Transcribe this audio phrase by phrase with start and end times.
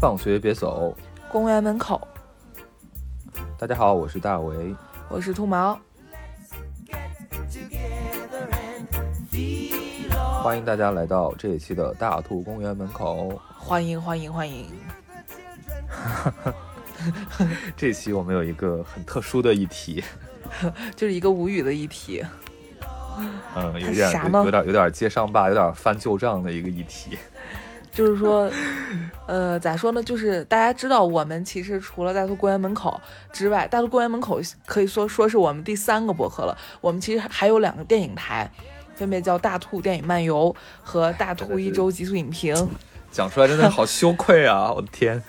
[0.00, 0.96] 放学别走，
[1.28, 2.00] 公园门口。
[3.58, 4.72] 大家好，我是大为，
[5.08, 5.76] 我是兔毛，
[10.40, 13.42] 欢迎大家来到这一期的大兔公园门口。
[13.56, 14.70] 欢迎欢迎欢迎！
[17.76, 20.04] 这期我们有一个很特殊的议题，
[20.94, 22.24] 就是一个无语的议题。
[23.56, 24.12] 嗯，有点
[24.44, 27.18] 有点有点接伤疤，有点翻旧账的一个议题。
[27.98, 28.48] 就是说，
[29.26, 30.00] 呃，咋说呢？
[30.00, 33.00] 就是大家知道，我们其实除了大兔公园门口
[33.32, 36.56] 之外，大兔公园门口可以说说是我们第三个博客了。
[36.80, 38.48] 我们其实还有两个电影台，
[38.94, 42.54] 分别叫大兔电影漫游和大兔一周极速影评。
[43.10, 44.72] 讲出来真的好羞愧啊！
[44.72, 45.20] 我的天。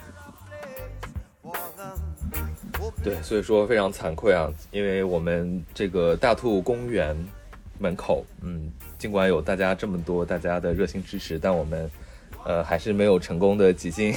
[3.04, 7.17] 对，所以说非常惭愧啊，因为我们这个大兔公园
[7.80, 11.89] 门口，嗯，尽管有大家这么多大家的热心支持，但我们。
[12.50, 14.11] 呃，还是没有成功的挤进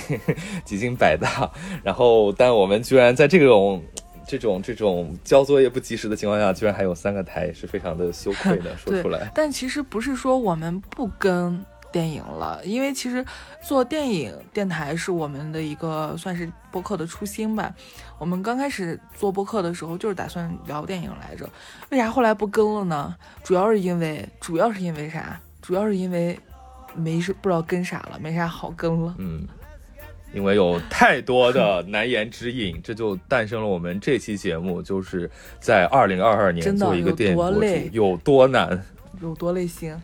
[0.64, 1.50] 挤进百大，
[1.84, 3.82] 然后，但我们居然在这种
[4.26, 9.30] 这种这种交作业不及时的情况下，居然还有三个台，是非常的羞愧的，说出来。
[9.34, 13.22] 但其实不是说我们不跟电影了，因为其实
[13.62, 17.70] 做电影电台是我们的一个算是播客的初心吧。
[18.16, 21.46] 我们刚开始做播客的时候，就是打算聊电影来着。
[21.90, 23.14] 为啥后来不跟了呢？
[23.44, 25.38] 主要是因为，主要是因为啥？
[25.60, 26.40] 主要是因为。
[26.94, 29.14] 没事，不知道跟啥了，没啥好跟了。
[29.18, 29.46] 嗯，
[30.32, 38.82] 因为有太多的难言之隐， 这就诞生了我们这期节目，就是在二零二二年做一个电影博主有多难，
[39.20, 39.94] 有多累心。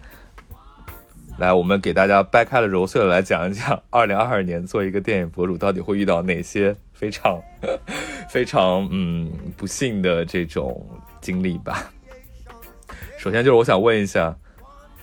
[1.38, 7.40] 来，我们给大家掰开了揉碎了来讲一讲， 二零二二年做一个电影博主到底会遇到哪些非常
[8.28, 10.84] 非常嗯不幸的这种
[11.20, 11.92] 经历吧。
[13.18, 14.36] 首先就是我想问一下。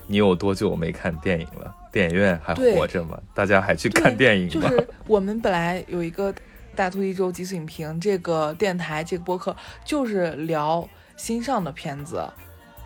[0.08, 1.76] 你有多久没看电影了？
[1.92, 3.18] 电影院还活着吗？
[3.34, 4.52] 大家还去看电影吗？
[4.52, 6.34] 就是我们本来有一个
[6.76, 12.28] 大图一周极速影评这个电台，这个播客就是聊新上的片子。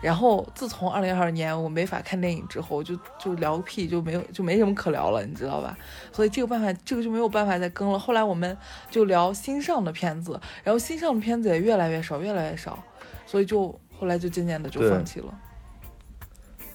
[0.00, 5.76] 然后自从二零二二年我没法看电影之后，就就聊个屁，就没有就没什么可聊了，你知道吧？
[6.10, 7.98] 所以这个办法，这个就没有办法再更了。
[7.98, 8.56] 后来我们
[8.90, 12.82] 就聊新上的片子，然后新上的片子也越来越少，越来越少，
[13.26, 15.38] 所以就后来就渐渐的就放弃了。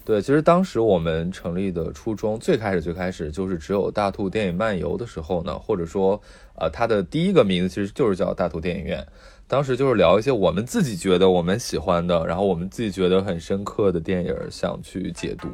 [0.05, 6.21] 对，其实当时我们成立的初衷，最开始最开始就是只有大兔电影漫游的时候呢，或者说，
[6.59, 9.03] 呃，它的第一个名字其实就是叫大兔电影院。
[9.47, 15.49] 当时就是聊一些我们自己觉得我们喜欢的，然后我们自己觉得很深刻的电影，想去解读，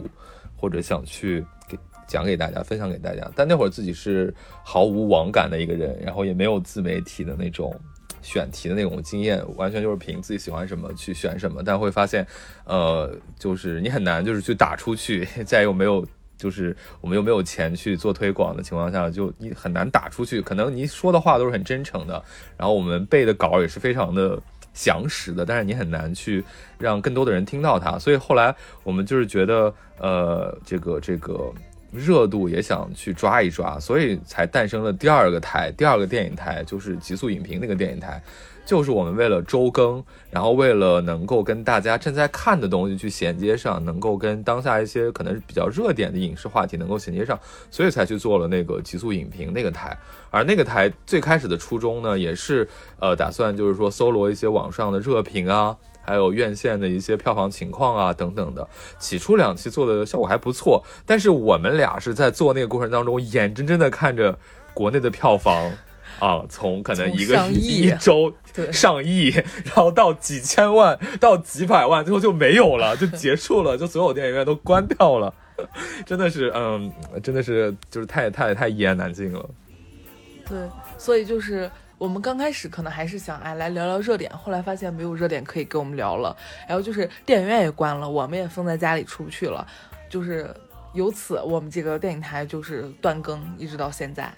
[0.57, 3.31] 或者想去给讲给大家，分享给大家。
[3.34, 4.34] 但那会儿自己是
[4.66, 7.73] 毫无网感的一个人，然后也没有自媒体的那种。
[8.21, 12.25] 选题的那种经验，完全就是凭自己喜欢什么去选什么，但会发现，
[12.65, 16.05] 呃，就是你很难就是去打出去， 再又没有，
[16.37, 20.41] 就是我们又没有钱去做推广的情况下，就你很难打出去。
[20.41, 22.23] 可能你说的话都是很真诚的，
[22.57, 24.41] 然后我们背的稿也是非常的
[24.73, 26.43] 详实的，但是你很难去
[26.77, 27.97] 让更多的人听到它。
[27.99, 31.51] 所以后来我们就是觉得，呃，这个这个。
[31.91, 38.22] 热度也想去抓一抓，所以才诞生了第二个台，第二个电影台就是极速影评那个电影台，
[38.66, 47.38] 就是我们为了周更，然后为了能够跟大家正在看的东西去衔接上，能够跟当下一些可能是比较热点的影视话题能够衔接上，
[47.69, 49.97] 所以才去做了那个极速影评那个台。
[50.29, 52.68] 而那个台最开始的初衷呢，也是
[53.00, 55.75] 呃打算就是说搜罗一些网上的热评啊。
[56.01, 58.67] 还有院线的一些票房情况啊，等等的。
[59.00, 64.38] 起初两期做的效果还不错，但是我们俩是在做那个过程当中，眼睁睁的看着
[64.73, 65.72] 国内的票房
[66.19, 68.34] 啊，从可能一个亿一周
[68.72, 75.34] 上亿，然后到几千万，到几百万，最后就没有了，就结束了，就所有电影院都关掉了。
[76.06, 76.91] 真的是，嗯，
[77.22, 79.50] 真的是，就是太太太一言难尽了。
[80.47, 80.57] 对，
[80.97, 81.70] 所以就是。
[82.01, 86.35] 我们刚开始可能还是想哎来聊聊热点，后来发现没有热点可以跟我们聊了，
[86.67, 89.63] 然后就是电影院也关了，我们也封在家里出不去了，
[90.09, 90.49] 就是
[90.93, 94.33] 由此我们这个电影台就是断更，一直到现在。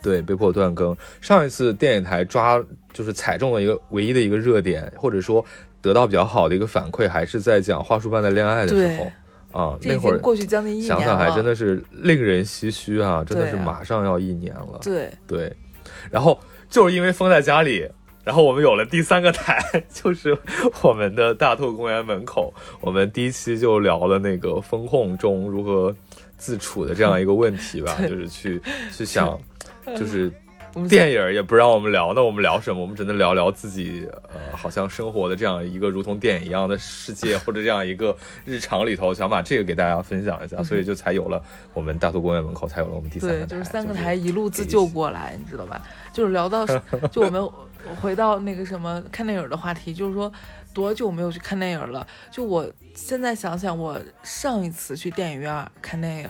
[0.00, 0.96] 对，被迫断更。
[1.20, 2.58] 上一次电影台抓
[2.90, 5.44] 就是踩中了一个唯一的一个热点，或者说
[5.82, 9.12] 得到比较好的一个反馈，还是在讲《话术般的恋爱》的时候
[9.60, 14.78] 啊，那会儿过去将近一年想想还真的是令人唏嘘啊，真的是马上要一年了。
[14.80, 15.54] 对对。
[16.10, 16.38] 然后
[16.68, 17.88] 就是因为封在家里，
[18.24, 19.58] 然后我们有了第三个台，
[19.92, 20.36] 就是
[20.82, 22.52] 我们的大兔公园门口。
[22.80, 25.94] 我们第一期就聊了那个风控中如何
[26.36, 28.60] 自处的这样一个问题吧， 就是去
[28.92, 29.38] 去想，
[29.96, 30.32] 就是
[30.88, 32.80] 电影也不让我们聊，那我们聊什么？
[32.80, 41.42] 我们只能聊聊自己呃，好像生活的这样一个如同电影一样的世界，或者这样一个日常里头，想把这个给大家分享一下，所以就才有了
[41.74, 45.80] 我们大都公园门口才有了我们第三个对，就是三个台一路自救过来，你知道吧？
[46.12, 46.66] 就是聊到，
[47.10, 47.48] 就我们
[48.00, 50.32] 回到那个什么看电影的话题，就是说
[50.72, 52.06] 多久没有去看电影了？
[52.30, 56.28] 就我现在想想，我上一次去电影院看电影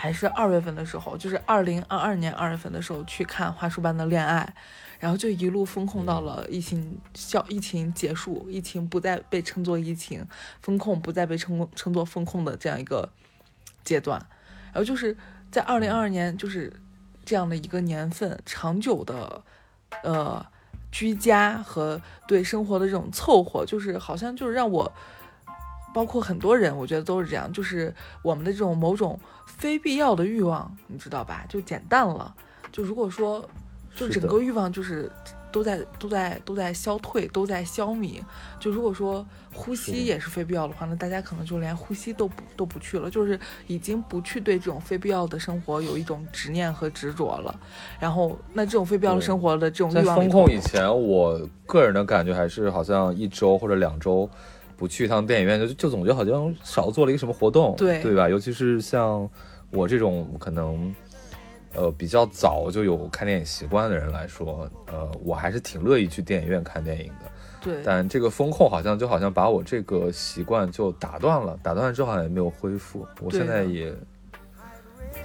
[0.00, 4.54] 还是二月份的时候，就是二零二二年二月份的时候去看《花束般的恋爱》，
[5.00, 10.24] 然后就一路风控到了疫情消疫情结束，疫情不再被称作疫情，
[10.60, 13.10] 风控不再被称称作风控的这样一个
[13.82, 14.24] 阶段，
[14.66, 15.16] 然后就是
[15.50, 16.72] 在二零二二年，就是
[17.24, 19.42] 这样的一个年份，长久的
[20.04, 20.46] 呃
[20.92, 24.92] 居家和对生活的这种凑合，就是好像就是让我。
[25.94, 27.92] 包括很多人，我觉得都是这样，就是
[28.22, 29.18] 我们的这种某种
[29.58, 31.44] 非必要的欲望，你知道吧？
[31.48, 32.34] 就减淡了。
[32.72, 33.46] 就如果说，
[33.94, 35.10] 就整个欲望就是
[35.50, 38.22] 都在都在都在消退，都在消弭。
[38.60, 47.58] 就如果说呼吸也是非必要的话，那大家可能就连呼吸都不都不去了，就是已经不去对这种非必要的生活有一种执念和执着了。
[47.98, 54.30] 然后，那这种非必要的生活的这种在欲望在风控以前，我个人的感觉还是好像一周或者两周
[54.78, 58.28] 不去一趟电影院，就就总觉得好像少做了一个什么活动，对对吧？
[58.28, 59.28] 尤其是像
[59.70, 60.94] 我这种可能
[61.74, 67.30] 呃比较早就有看电影习惯的人来说，呃，我还是挺乐意去电影院看电影的。
[67.60, 73.04] 对但这个风控好像就好像把我这个习惯就打断了，打断了之后好像也没有恢复。
[73.20, 73.92] 我现在也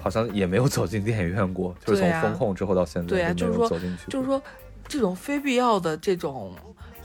[0.01, 4.09] 好像也没有走进电影院过，就是从风控之后到现在对呀就没就是说有走进去。
[4.09, 4.41] 就是说，
[4.87, 6.53] 这种非必要的这种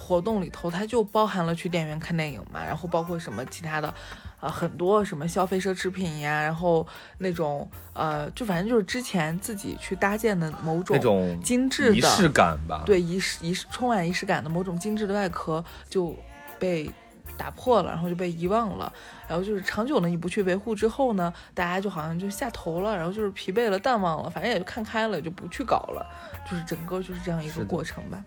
[0.09, 3.93] 活动里头，它就包含了去电影院看电影嘛，然后包括什么其他的，
[4.41, 6.87] 呃，很多什么消费奢侈品呀，然后
[7.19, 16.17] 那种呃，就反正就是之前自己去搭建的某种那种精致的仪式感吧，对仪式仪式充满仪式感的某种精致的外壳就
[16.59, 16.91] 被
[17.37, 18.91] 打破了，然后就被遗忘了。
[19.29, 26.07] 然后就是长久的你不去维护之后呢，大家就好像就下头了，然后就是疲惫了、淡忘了，反正也就看开了，就不去搞了。
[26.51, 28.25] 就是整个就是这样一个过程吧。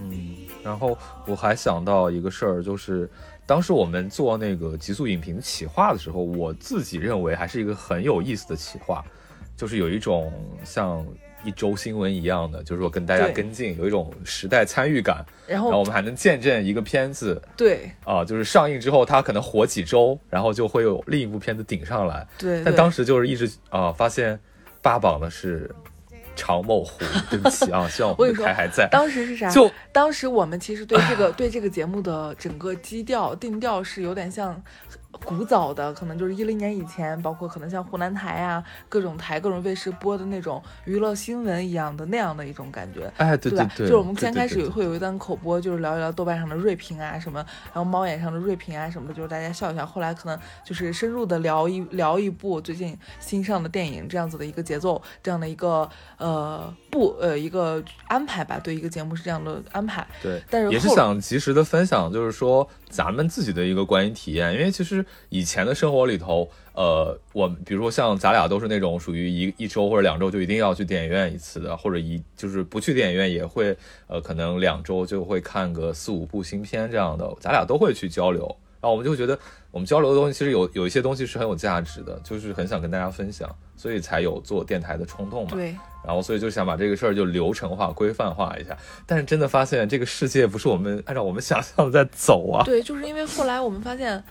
[0.00, 0.96] 嗯，然后
[1.26, 3.08] 我还想到一个事儿，就是
[3.46, 9.04] 当时我们做那个极速影评企划的时候，我自己认为还是一个很有意思的企划，
[9.56, 10.32] 就是有一种
[10.64, 11.04] 像
[11.44, 17.90] 一周新闻一样的，就是说跟大家跟进，有一种时代参与感，然然后我们还能见证一个片子对。
[18.04, 24.38] 啊、就是上映之后它可能火几周，然后就会有另一部片子顶上来，对，对但当时就是一直啊、发现
[24.80, 25.68] 霸榜的是
[26.34, 28.88] 常某湖，对不起啊， 希望我们的我跟你说台还在。
[28.90, 29.50] 当时是啥？
[29.50, 34.62] 就当时我们其实对这个对这个节目的整个基调定调是有点像
[35.24, 43.12] 古早的，可能就是一零年以前，包括可能像湖南台啊、各种台、各种卫视播的那种娱乐新闻一样的那样的一种感觉。
[43.18, 43.70] 哎，对吧？
[43.76, 49.86] 对，就是我们先对对对对开始有会有一段口播，就是聊一聊豆瓣上的锐评啊什么，然后猫眼上的锐评啊什么的，就是大家笑一笑。
[49.86, 60.06] 后来可能就是深入的聊一聊一部最近新上的电影，这样子的一个节奏，这样的一个呃不呃一个安排吧，对一个节目是这样的安排。
[60.22, 73.74] 对，但是也是后想及时的分享，就是说咱们自己的一个观影体验，因为其实以前的生活里头，呃，我比如说像咱俩都是那种属于一一周或者两周就一定要去电影院一次的，或者一就是不去电影院也会，
[74.08, 78.44] 呃，可能两周就会看个四五部新片这样的，咱俩都会去交流，
[78.78, 79.38] 然后我们就觉得
[79.70, 85.50] 我们交流的东西其实有有一些东西是很有价值的，就是很想跟大家分享，所以才有做电台的冲动嘛。
[85.52, 92.64] 对然后所以就想把这个事儿就流程化、规范化一下，但是真的发现这个世界不是我们按照我们想象的在走啊。
[92.64, 94.22] 对，就是因为后来我们发现，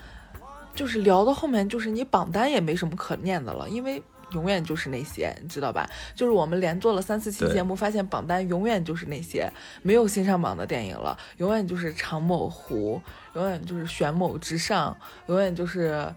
[0.75, 4.01] 就是聊到后面，就是你榜单也没什么可念的了，因为。
[4.33, 5.85] 永远就是那些，你知道吧？
[6.15, 9.51] 就是我们连做了三四期节目，发现榜单永远就是那些
[9.81, 13.01] 没有新上榜的电影了，永远就是长某湖，
[13.33, 16.09] 永远就是玄某之上，永远就是，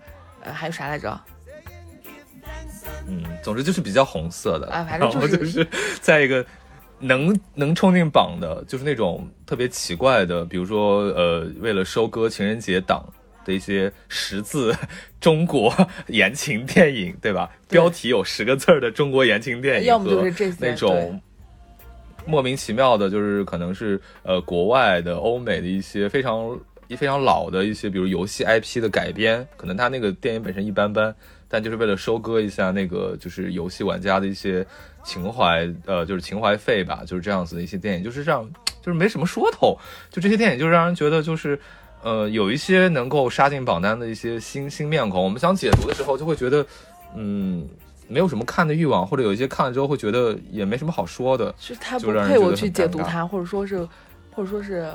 [0.44, 1.20] 呃，还有啥来着？
[3.06, 5.68] 嗯，总之就是比较红色的，啊反正然后就是就是
[6.00, 6.44] 在一个
[7.00, 13.04] 能能冲进榜的，就是那种特别奇怪的，比如说呃，为了收割情人节档
[13.44, 14.74] 的一些十字
[15.20, 15.74] 中国
[16.06, 17.50] 言情电影，对吧？
[17.68, 17.78] 对。
[17.78, 21.20] 标题有十个字儿的中国言情电影，要么就是这些那种
[22.24, 26.58] 莫名其妙的，就是可能是呃国外的、欧美的一些非常
[26.96, 31.14] 非常老的一些，比如游戏 IP 的改编，可能它那个电影本身一般般，
[31.48, 34.66] 但就是为了收割一下那个就是游戏玩家的一些
[35.02, 38.44] 情怀，呃，就是情怀费吧，就是这样子的一些电影，就是让
[38.82, 39.78] 就是没什么说头，
[40.10, 41.58] 就这些电影就让人觉得就是。
[42.02, 46.66] 呃，有一些能够杀进榜单的一些新新面孔，我们想解读的时候就会觉得，
[47.16, 47.66] 嗯，
[48.08, 53.88] 没有什么看的欲望，或者有一些看了之后会觉得也没什么好说的，是他不配我去解读他，或者说是，
[54.32, 54.86] 或者说是，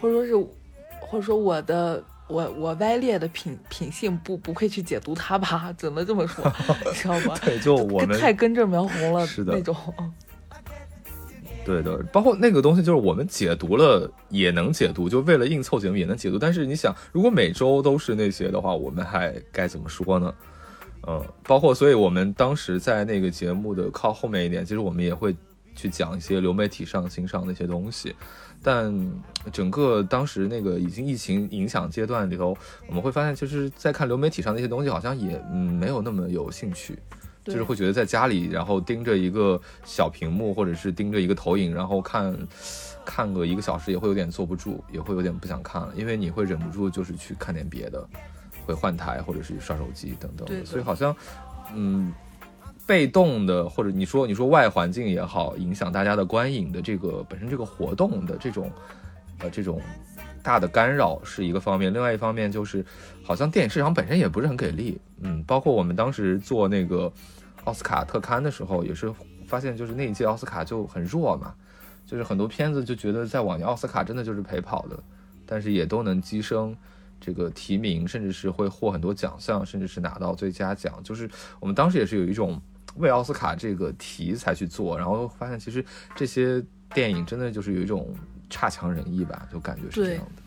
[0.00, 0.36] 或者说是，
[1.00, 6.44] 或者说我的我我歪劣的品品性不不会去解读它吧，只能这么说，
[6.84, 7.36] 你知道吗？
[7.44, 9.76] 对，就我们太根正苗红了是的那种。
[11.64, 16.38] 对的，包括那个东西，就是我们解读了也能解读，就为了硬凑节目也能解读。
[16.38, 20.34] 但是你想，如果每周都是那些的话，我们还该怎么说呢？
[21.08, 25.34] 嗯，包括，所以我们当时在那个节目的靠后面一点，其实我们也会
[25.74, 28.14] 去讲一些流媒体上、新上的一些东西。
[28.66, 28.92] 但
[29.52, 32.58] 整个当时那个已经疫情影响阶段里头，
[32.88, 36.98] 我们会发现，就是在看流媒体上那些东西，好像也嗯没有那么有兴趣。
[37.44, 42.36] 就是会觉得在家里，然后盯着一个小屏幕，或者是盯着一个投影，然后看
[43.04, 48.04] 看个一个小时，也会有点坐不住，也会有点不想看了，因为你会忍不住就是去看点别的，
[48.66, 51.14] 会换台或者是刷手机等等所以好像
[51.72, 52.12] 嗯，
[52.86, 58.70] 被动的或者你说你说外环境也好，影响大家的观影的这个本身这个活动的这种
[59.38, 59.82] 呃这种
[60.42, 62.86] 大的干扰是一个方面，另外一方面就是
[63.24, 67.12] 好像电影市场本身也不是很给力，嗯，包括我们当时做那个
[67.64, 69.12] 奥斯卡特刊的时候，也是
[69.46, 71.52] 发现就是那一届奥斯卡就很弱嘛，
[72.06, 74.96] 就是很多片子就觉得在往年奥斯卡真的就是陪跑的，
[75.44, 76.76] 但是也都能跻身
[77.20, 81.02] 这个提名，甚至是会获很多奖项，甚至是拿到最佳奖。
[81.02, 81.28] 就是
[81.58, 82.60] 我们当时也是有一种
[82.96, 85.84] 为奥斯卡这个题材去做，然后发现其实
[86.14, 86.62] 这些
[86.94, 88.14] 电影真的就是有一种
[88.48, 90.42] 差强人意吧，就感觉是这样的。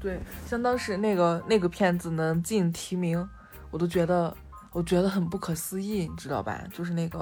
[0.00, 3.28] 对，像当时那个那个片子能进提名，
[3.70, 4.34] 我都觉得
[4.72, 6.62] 我觉得很不可思议，你知道吧？
[6.72, 7.18] 就是那个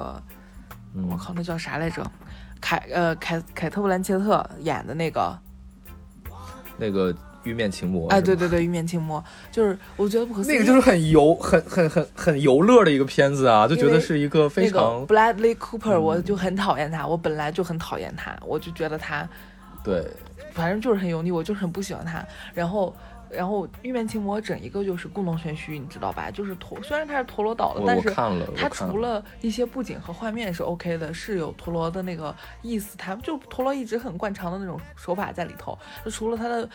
[0.93, 2.09] 我嗯，靠，那叫啥来着？
[2.61, 5.39] 凯呃凯凯特布兰切特演的那个，
[6.77, 10.53] 那个玉面情魔，哎，对对对，玉面情魔，就是我觉得不可思议。
[10.53, 19.27] 那个就是很游、很很很很游乐的一个片子啊，就觉得是一个非那个常、Bradley Cooper，、嗯我就很讨厌他，我本来就很讨厌他，我就觉得他
[19.83, 20.05] 对
[20.53, 22.25] 反正就是很油腻，我就是很不喜欢他。
[22.53, 22.93] 然后，
[23.29, 26.29] 然后《玉面情魔》整一个就是故弄玄虚，你知道吧？
[26.31, 28.09] 就是陀，虽然他是陀螺岛的，但是
[28.55, 35.77] 它除了一些布景和画面是 OK 的，是有陀螺的那个意思，它就陀螺一直很惯常的那种手法在里头。
[36.03, 36.67] 就除了它的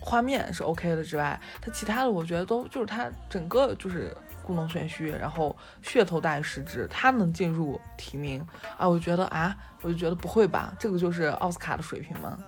[0.00, 5.54] 画面是 OK 的之外，它其他的我觉得都就是它整个就是故弄玄虚，然后
[5.84, 6.88] 噱头大于实质。
[6.90, 8.44] 它能进入提名
[8.78, 12.38] 啊，我觉得啊，我就觉得不会吧，这个就是奥斯卡的水平吗？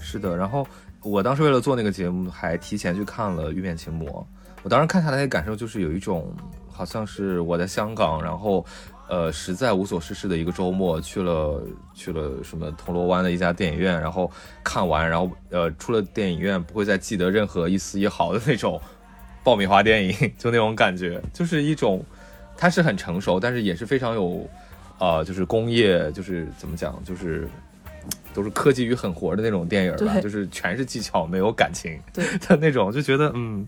[0.00, 0.66] 是的，然后
[1.02, 4.08] 我当时为了做那个节目，还提前去看了《玉面情魔》。
[4.62, 6.32] 我当时看下来的感受就是有一种，
[6.70, 8.64] 好像是我在香港，然后
[9.08, 11.62] 呃实在无所事事的一个周末，去了
[11.94, 14.30] 去了什么铜锣湾的一家电影院，然后
[14.64, 18.80] 看完，然后呃出了电影院不会再记得任何一丝一毫的那种
[19.44, 22.04] 爆米花电影，就那种感觉，就是一种
[22.56, 24.48] 它是很成熟，但是也是非常有
[24.98, 27.48] 呃就是工业，就是怎么讲，就是。
[28.34, 33.66] 都是科技与狠活的那种电影吧，就是全是技巧，没有感情对 的那种，就觉得嗯，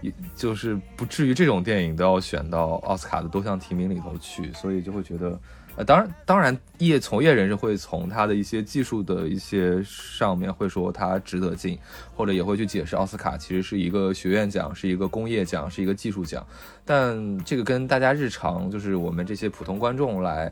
[0.00, 5.38] 也就是不至于这种电影都要选到奥斯卡的多项提名里头去，所以就会觉得，
[5.76, 11.78] 呃，当然，当然，业从业人士会从他的一些技术的一些上面会说他值得进，
[12.14, 16.46] 或者也会去解释奥斯卡其实是一个学院奖，是一个工业奖，是一个技术奖，
[16.84, 20.50] 但这个跟大家日常就是我们这些普通观众来。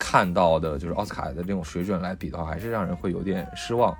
[0.00, 3.94] 看到的就是奥斯卡的这种水准来比的话，还是让人会有点失望。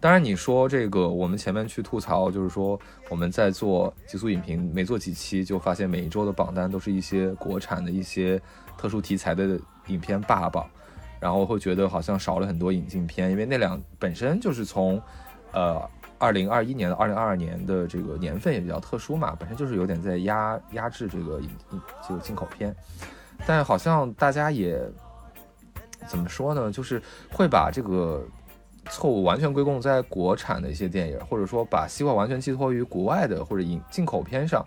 [0.00, 2.76] 当然，你说这个，我们前面去吐槽，就是说
[3.08, 8.40] 我们在做极速影评，没做几期就发现每一周的榜单都是一些国产的一些
[8.76, 10.68] 特殊题材的影片霸榜，
[11.20, 15.00] 然后会觉得好像少了很多引进片，因为那两本身就是从
[15.52, 15.80] 呃
[16.18, 21.48] 二零二一年到二零二二年的这个年份也比较特殊嘛，本身就是有点在压压制这个引
[22.08, 22.74] 这个进口片，
[23.46, 24.82] 但好像大家也。
[26.06, 26.70] 怎么说呢？
[26.70, 28.26] 就是会把这个
[28.90, 34.66] 错误完全归功在国产的一些电影，或者说把希望完全寄托于国外的或者引进口片上。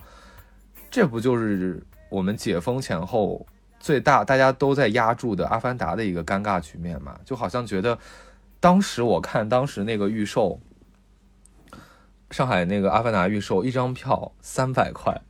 [0.89, 3.45] 这不就是我们解封前后
[3.79, 7.19] 最大大家都在压住的《阿凡达》的一个尴尬局面嘛？
[7.25, 7.97] 就好像觉得
[8.59, 10.59] 当时我看当时那个预售，
[12.31, 15.21] 上海那个《阿凡达》预售一张票三百块。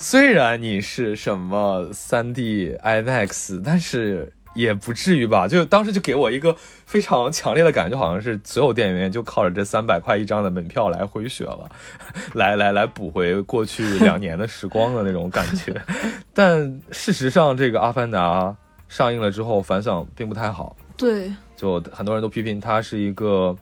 [0.00, 5.46] 虽然你是什么三 D IMAX，但是也不至于吧？
[5.46, 11.70] 就当时就给我一个非常强烈的感觉，好像是所有电影院就靠着这三百块一张的门票来回血了，
[12.34, 15.80] 来来来补回过去两年的时光的那种感觉。
[16.34, 18.46] 但事实上，这个《阿凡达》
[18.88, 23.56] 上映了之后反响并不太好，对，就很多人都批评它是一个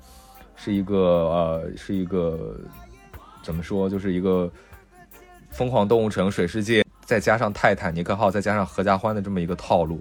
[0.56, 2.56] 是一个呃是一个
[3.42, 4.50] 怎么说，就是一个
[5.50, 10.00] 疯狂动物城水世界再加上泰坦尼克号，再加上合家欢的这么一个套路，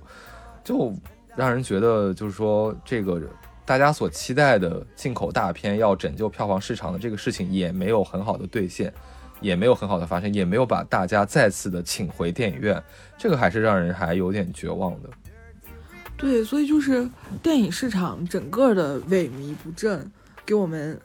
[0.66, 0.94] 就
[1.38, 3.22] 让人觉得就是说这个
[3.64, 8.92] 大家所期待的进口大片要拯救票房市场的这个事情也没有很好的兑现，
[9.40, 12.84] 也没有很好的发生，也没有把大家再次的请回电影院，
[13.18, 15.10] 这个还是让人还有点绝望的。
[16.18, 17.08] 对，所以就是
[17.44, 20.12] 电影市场整个的萎靡不振，
[20.46, 21.00] 给我们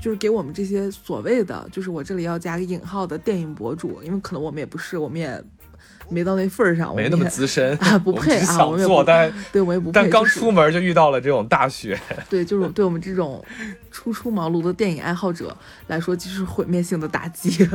[0.00, 5.42] 就是给我们这些所谓的，就是我这里要加个引号的电影博主，因为可能我们也不是，我们也
[6.10, 9.92] 没到那份儿上，没那么资深啊，不配啊，我们做，但对我也不配。
[9.92, 11.98] 但刚出门就遇到了这种大雪，
[12.28, 13.42] 对，就是对我们这种
[13.90, 17.68] 初出茅庐的电影爱好者来说，就是毁灭性的打击。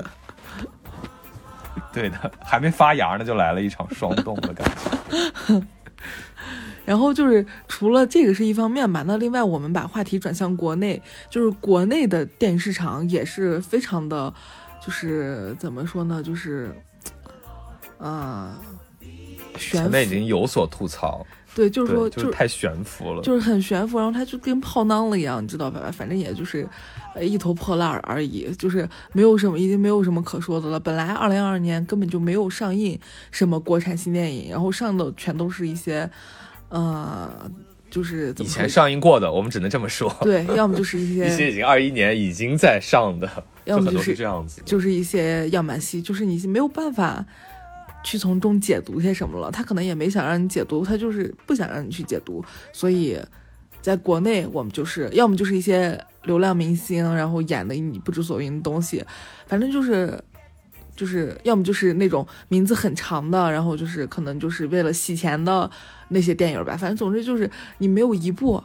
[1.91, 5.61] 对的，还没发芽呢，就来了一场霜冻的感觉。
[6.85, 14.31] 然后就是除了这个是一方面吧，那另外我们把话题转向国内，就是国内的电影市场也是非常的，
[14.85, 16.75] 就是怎么说呢，就是，
[17.97, 18.59] 啊，
[19.57, 19.89] 悬。
[19.91, 21.25] 那已经有所吐槽。
[21.53, 25.89] 对，就是说，就是太悬浮了，就是很悬浮，然后它就跟泡囊了一样，你知道吧？
[25.89, 26.67] 反正也就是，
[27.13, 30.77] 呃，一头破烂而已，就是没有什么，已经没有什么可说的了。
[30.77, 32.99] 本来二零二二年根本就没有上映
[33.31, 36.09] 什么国产新电影，然后上的全都是一些。
[36.67, 37.49] 呃，
[37.89, 40.13] 就是以前上映过的，我们只能这么说。
[40.23, 43.29] 对，要么就是一些 一些已经二一年已经在上的，
[43.63, 47.23] 要么就是这样子，就是一些样板戏，就是你没有办法
[48.05, 49.51] 去从中解读些什么了。
[49.51, 52.41] 他可能也没想让你解读，他就是不想让你去解读。
[52.71, 53.19] 所以，
[53.81, 59.03] 在国内，我们就是要么就是一些流量明星，然后演的你不知所云的东西，
[59.45, 60.17] 反正就是。
[60.97, 65.69] 就是要么就是那种名字很长的，然后就是可能就是为了洗钱的
[66.07, 66.77] 那些电影吧。
[66.77, 68.63] 反正总之就是你没有一部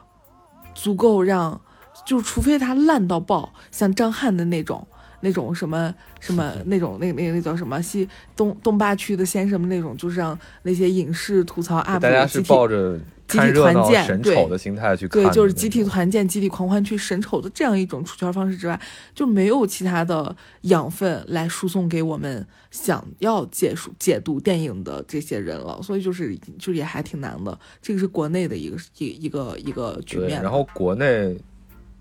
[0.73, 1.61] 足够让，
[2.07, 4.87] 就除非他烂到爆，像张翰的那种
[5.21, 12.99] 那种什么什么那种那那那叫什么西东东八区的先生们那种，就是让那些影视吐槽 UP 大家是抱着。
[13.31, 18.81] 集体团建，的心态去看，对，就是集体团建、集体狂欢去神丑的这样一种出圈方式之外，
[19.15, 25.81] 就没有其他的养分来输送给我们想要解述、解读电影的这些人了。
[25.81, 27.57] 所以就是，就也还挺难的。
[27.81, 30.43] 这个是国内的一个一一个一个局面。
[30.43, 31.39] 然后国内，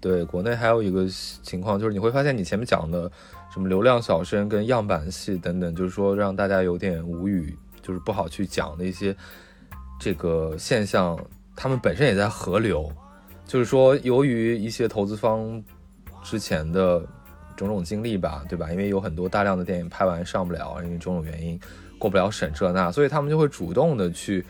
[0.01, 3.11] 对国内还有一个情况，就是你会发现你前面讲的
[3.53, 9.15] 什么流量小生跟样板戏等等，就是说让大家有点无语，就是不好去讲的一些。
[10.01, 11.19] 这个现象，
[11.57, 12.89] 他们本身也在合流，
[13.45, 15.61] 就是说，由于一些投资方
[16.23, 17.05] 之前的
[17.57, 18.71] 种种经历吧，对吧？
[18.71, 21.59] 因为有很多大量的电影拍完上不了，因为种种原因
[21.97, 24.45] 过不了审这那，所以他们就会主动的去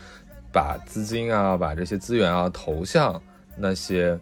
[0.53, 3.19] 把资金啊，把这些资源啊投向
[3.57, 4.19] 那些，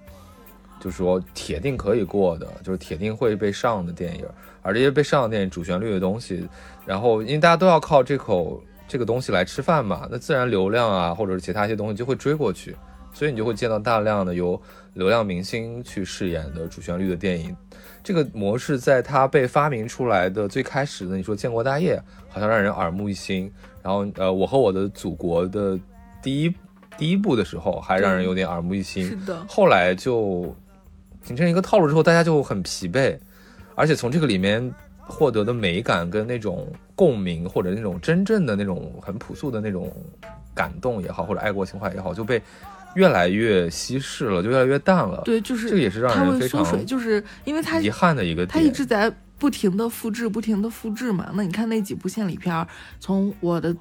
[0.79, 4.25] 就是说铁定可以过的，就是铁定会被上的电影，
[4.61, 6.47] 而这些被上的电影主旋律的东西，
[6.85, 8.61] 然后因为大家都要靠这口。
[8.89, 12.73] 这个东西来吃饭嘛，那自然流量啊，或者是其他一些东西就会追过去，
[13.11, 14.57] 所以你就会见到大量的由
[14.93, 17.53] 流量明星去饰演的主旋律的电影。
[18.01, 23.51] 这个模式在它被发明出来的最开始的，你说建国大业好像让人耳目一新，
[23.83, 25.77] 然后呃，我和我的祖国的
[26.23, 26.55] 第一
[26.97, 29.37] 第一部的时候还让人有点耳目一新，是的。
[29.49, 30.55] 后来就
[31.27, 33.15] 形成一个套路之后，大家就很疲惫，
[33.75, 34.73] 而且从这个里面。
[35.09, 39.89] 获得的美感跟那种共鸣，或者那种真正的那种很朴素的那种
[40.53, 42.41] 感动也好，或者爱国情怀也好，就被
[42.93, 45.21] 越来越稀释了，就越来越淡了。
[45.23, 51.31] 对，就是这个也是让人非常就是因为他遗憾的一个，他一直在不停的复制，不停的复制嘛。
[51.35, 52.67] 那你看那几部献礼片，
[52.99, 53.73] 从我的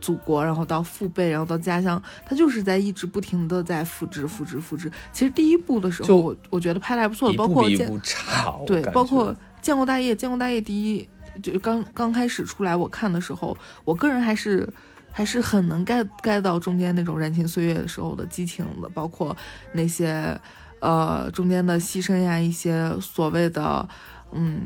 [0.00, 4.90] 祖国，然后到父辈，然后到家乡，他就是在一直不停的在复制、复制、复制。
[5.12, 9.34] 其实第一部的时候，我我觉得拍的还不错，包括一部差，对，包括。
[9.62, 11.06] 建国大业，建国大业第一
[11.42, 14.66] 就刚刚开始出来，我看的时候，我个人还是
[15.12, 19.36] 还是很能 get get 到中间那种燃情岁月的时候的激情的，包括
[19.74, 20.34] 那些
[20.80, 23.86] 呃中间的牺牲呀，一些所谓的
[24.32, 24.62] 嗯，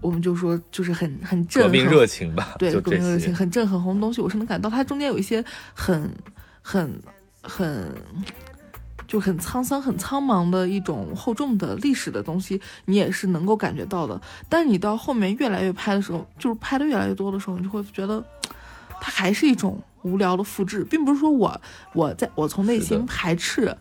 [0.00, 6.10] 我们就说就是很很震革命热情吧，对革命热情很正很红的东西，我是能感到它中间有一些很
[6.62, 7.00] 很
[7.42, 7.94] 很。
[9.10, 14.20] 就很沧桑、很苍茫的一种厚重的历史的东西，你也是能够感觉到的。
[14.48, 18.24] 但是你到后面越来越拍的时候，就是拍的越来越多的时候，你就会觉得，
[19.00, 21.60] 它还是一种无聊的复制，并不是说我
[21.92, 23.76] 我在我从内心排斥，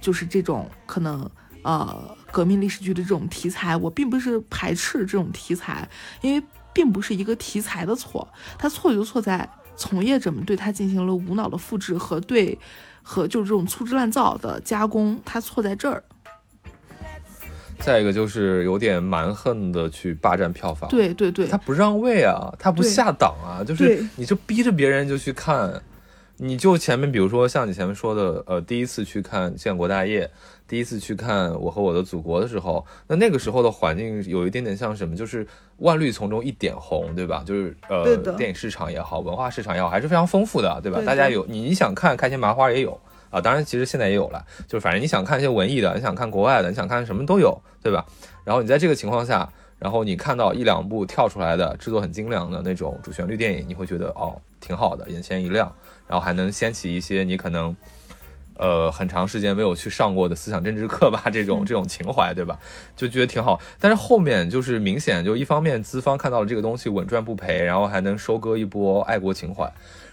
[0.00, 1.28] 就是这种可能
[1.62, 5.88] 呃革命历史剧的这种题材，我并不是排斥这种题材，
[6.20, 12.58] 因为并不是一个题材的错，它错就错在从业者们对它进行了无脑的复制和对。
[13.02, 16.04] 和就是这种粗制滥造的加工，它错在这儿。
[17.78, 25.82] 再一个就是有点蛮横的去霸占票房，对对对，他不让位啊，他不下档啊，就是你就逼着别人就去看，
[26.36, 30.30] 你就前面比如说像你前面说的，呃，第一次去看建国大业，
[30.70, 35.44] 第一次去看我和我的祖国的时候，那那个时候的环境有一点点像什么，就是
[35.78, 37.42] 万绿丛中一点红，对吧？
[37.44, 40.98] 就是呃，电影市场也好，文化市场也好，还是非常丰富的，对吧？
[40.98, 42.96] 对大家有你你想看开心麻花也有。
[43.30, 48.04] 啊，当然，其实现在也有了，就是反正你想看一些文艺的，你想看国外的，你想看什么都有，对吧？
[48.44, 55.72] 然后你在这个情况下，然后你看到一两部跳出来的制作很精良的那种主旋律电影，你会觉得哦挺好的，眼前一亮，
[56.08, 57.76] 然后还能掀起一些你可能
[58.60, 62.58] 呃很长时间没有去上过的思想政治课吧， 这种这种情怀，对吧？
[62.94, 63.58] 就觉得挺好。
[63.80, 69.72] 但是后面就是明显就一方面资方看到了这个东西稳赚不赔，然后还能收割一波爱国情怀。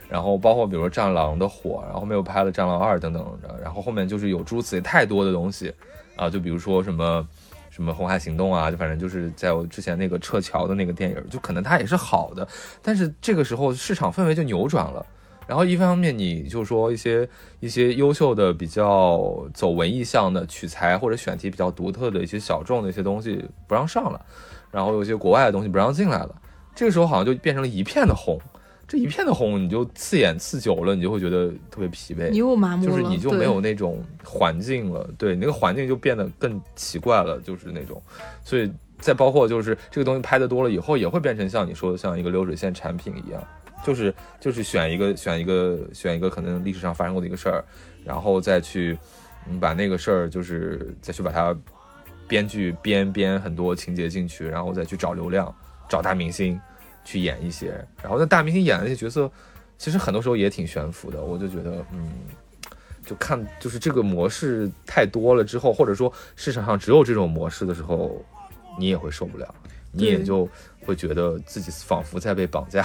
[0.10, 5.74] 然后包括比如说《战狼》的火，然后后面又拍了《战狼二》等等的，然后后面就是有诸此太多的东西
[6.16, 7.28] 啊，就比如说什么
[7.70, 12.48] 什么《红海行动》啊，就反正就是在我之前那个撤侨的那个电影，就可能它也是好的，
[12.82, 15.06] 但是这个时候市场氛围就扭转了。
[15.48, 17.28] 然后一方面你就说一些
[17.60, 24.26] 一些优秀的、比较走文艺向的取材或者选题比较独特的一些小众的一些东西不让上了，
[24.70, 26.36] 然后有些国外的东西不让进来了，
[26.76, 28.40] 这个时候好像就变成了一片的红。
[28.90, 32.78] 这一片的红，你就刺眼刺久了，你就会觉得特别疲惫，你又麻。
[32.78, 38.02] 木了，就是你就没有那种环境了，对，那个环境就变得更奇怪了，就是那种，
[38.46, 43.44] 所以再包括就是这个东西拍的多了以后，也会变成像你说的像一个流水线产品一样，
[43.84, 47.64] 就是就是选一个选一个选一个可能历史上发生过的一个事儿，
[48.04, 48.98] 然后再去
[49.50, 51.56] 嗯把那个事儿就是再去把它
[52.28, 55.54] 编剧编编很多情节进去，然后再去找流量，
[55.90, 56.60] 找大明星。
[57.10, 57.70] 去演一些，
[58.04, 59.32] 然后那大明星演的那些角色，
[59.78, 61.24] 其实很多时候也挺悬浮的。
[61.24, 62.12] 我就觉得，嗯，
[63.06, 68.22] 就看就是这个模式太多了之后，或者说市场上只有这种模式的时候，
[68.78, 69.56] 你也会受不了，
[69.94, 70.50] 你也就
[70.88, 72.82] 会觉得自己仿佛在被绑架，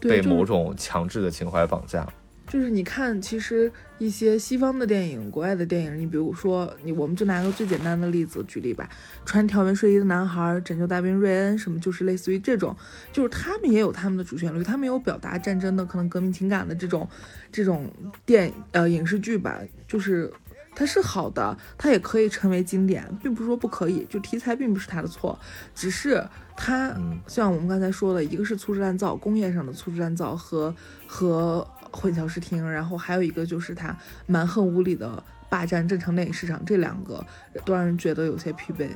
[0.00, 2.08] 被某种强制的情怀绑架。
[2.46, 8.88] 就是你看，其实一些西方的电影、国外的电影，你比如说，你我们就拿个最简单的例子举例吧，
[9.24, 12.76] 穿条纹睡衣的男孩、拯救大兵瑞恩，什么就是类似于这种，
[13.12, 17.08] 就是他们也有他们的主旋律，他们有表达战争的可能革命情感的这种
[17.50, 17.90] 这种
[18.26, 20.30] 电呃影视剧吧，就是
[20.74, 25.38] 它是好的，它也可以成为经典，并不是说不可以，就题材并不是他的错，
[25.74, 30.74] 只是它、嗯、像我们刚才说的，一个是粗制滥造，工业上的粗制滥造和
[31.06, 31.66] 和。
[31.96, 37.24] 混淆视听，然后还有一个就是他蛮横无理的霸占正常电影市场，这两个
[37.64, 38.88] 都让人觉得有些疲惫。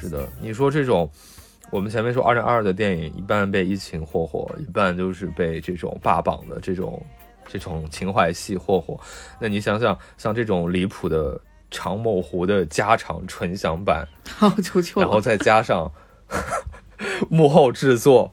[0.00, 1.08] 是的，你说这种，
[1.70, 7.00] 我们前面说二零二二的电影，一半被疫情霍霍，一半就是被这种霸榜的这种
[7.48, 8.98] 这种情怀戏霍霍。
[9.40, 15.90] 那你想想，像这种离谱的长某湖的加长纯享版，好求求，然后再加上
[17.28, 18.32] 幕后制作。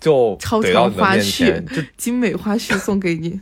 [0.00, 3.38] 就超长花絮，就精美花絮送给你。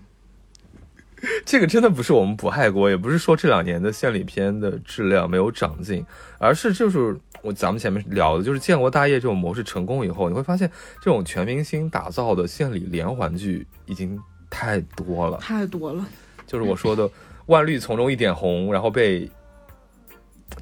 [1.46, 6.04] 这个真的不是我们不爱国，也不是说这两年的献礼片的质量没有长进，
[6.38, 10.68] 而是就是我咱们前面聊的，就是建国大业这种模式成功以后，你会发现
[11.00, 14.18] 这种全明星打造的献礼连环剧已经
[14.50, 16.04] 太多了，太多了。
[16.46, 17.08] 就是我说的
[17.46, 19.30] 万绿丛中一点红，然后被。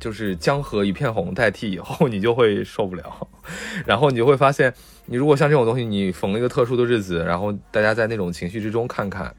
[0.01, 3.29] 就是江河一片红代替以后，你就会受不了，
[3.87, 4.70] 然后你就会发现，
[5.07, 9.33] 你如果像这种东西，你逢了一个特殊的日子，然后大家在那种情绪之中看看，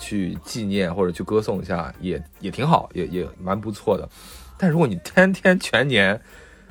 [0.00, 4.08] 去纪念或者去歌颂一下，也也挺好，也也蛮不错的。
[4.56, 6.18] 但如果你天天全年，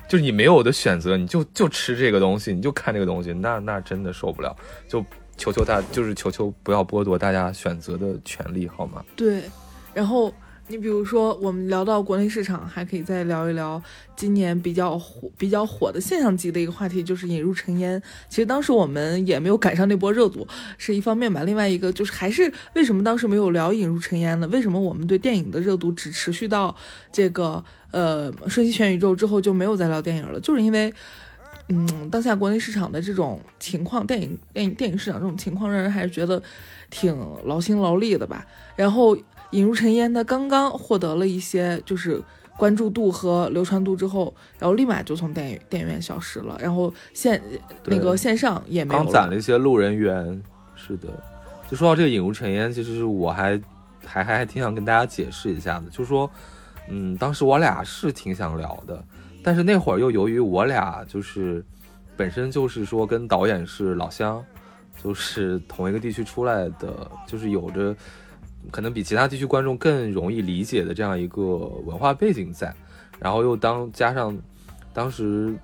[0.09, 4.53] 就是你没有的选择，你就就吃这个东西，你就看这个东西，那那真的受不了。
[4.87, 5.05] 就
[5.39, 9.03] 求求大，就是求求不要剥夺大家选择的权利，好吗？
[9.15, 9.41] 对，
[9.91, 10.31] 然后。
[10.71, 13.81] 你比如说，我们聊到国内市场，还可以再聊一聊
[14.15, 17.99] 今年比较火、比较火的现象级的一个话题，就是引入尘烟。
[18.29, 20.47] 其实当时我们也没有赶上那波热度，
[20.77, 21.41] 是一方面吧。
[21.41, 24.47] 另外一个就是，还是为什么当时没有聊引入尘烟呢？
[24.49, 26.75] 为什么我们对电影的热度只持续到
[27.11, 30.39] 这个呃《瞬息全宇宙》之后就没有再聊电影了？
[30.39, 30.93] 就是因为，
[31.69, 36.41] 嗯，当下国内市场的这种情况，电影、电影、电影市场这种情况，让人还是觉得
[36.89, 38.45] 挺劳心劳力的吧。
[38.75, 39.17] 然后。
[39.51, 42.21] 引入尘烟，呢刚刚获得了一些就是
[42.55, 47.41] 关注度和流传度之后，然后立马就从电影电影院消失了，然后线
[47.85, 49.03] 那个线上也没有。
[49.03, 50.39] 刚攒了一些路人缘，
[50.75, 51.07] 是的。
[51.67, 53.59] 就说到这个引入尘烟，其实是我还
[54.05, 56.29] 还还还挺想跟大家解释一下的，就是说，
[56.87, 59.03] 嗯，当时我俩是挺想聊的，
[59.43, 61.63] 但是那会儿又由于我俩就是
[62.15, 64.43] 本身就是说跟导演是老乡，
[65.03, 67.95] 就是同一个地区出来的，就是有着。
[68.71, 71.41] 可能比其他地区观众更容易理解的这样一个
[71.85, 72.75] 文化背景在，
[73.17, 74.37] 然后又当加上
[74.93, 75.55] 当时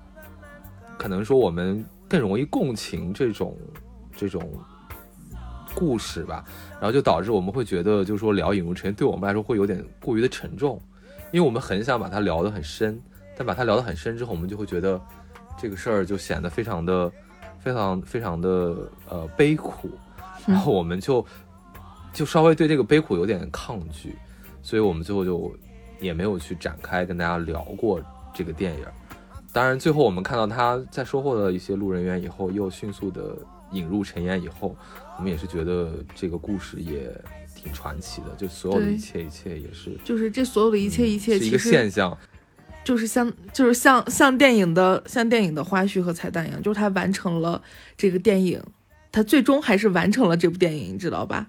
[0.96, 3.54] 可能说我们更容易共情这种
[4.16, 4.50] 这种
[5.74, 6.42] 故事吧，
[6.80, 10.80] 然后就导致我们会觉得，就是说聊《引入尘》对我们来说会有点过于的沉重，
[11.30, 12.98] 因为我们很想把它聊得很深，
[13.36, 15.00] 但把它聊得很深之后，我们就会觉得
[15.60, 17.12] 这个事儿就显得非常的、
[17.60, 18.48] 非常、非常的
[19.08, 19.90] 呃悲苦，
[20.46, 21.24] 然后我们就
[22.12, 24.16] 就稍微对这个悲苦有点抗拒，
[24.62, 25.54] 所以我们最后就
[26.00, 28.00] 也没有去展开跟大家聊过
[28.32, 28.84] 这个电影。
[29.52, 33.36] 当然，最后我们看到他在收获了一些路人缘以后，又迅速的
[33.72, 34.76] 引入尘烟以后，
[35.18, 37.10] 我们也是觉得这个故事也
[37.54, 42.16] 挺传奇的，就所有的一切一切也是就是这所有的一切一切，是一个现象。
[42.86, 47.60] 就是像就是像像电影的像电影的花絮和彩蛋一样，就是他完成了
[47.96, 48.62] 这个电影，
[49.10, 51.44] 他最终还是完成了这部电影，你知道吧？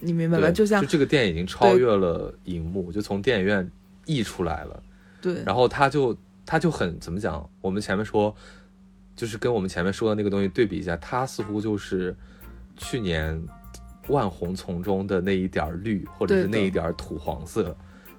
[0.00, 0.50] 你明白吧？
[0.50, 3.66] 就像就这个电影已经超越了荧幕，就从电影院
[4.04, 4.82] 溢出来了。
[5.22, 7.48] 对，然后他就他就很怎么讲？
[7.62, 8.36] 我们前面说，
[9.16, 12.14] 就是跟我们前面说的那个东西对比一下，他似乎就是
[12.76, 13.42] 去年
[14.08, 17.74] 万红丛中的那一点绿，或者是那一点土黄色，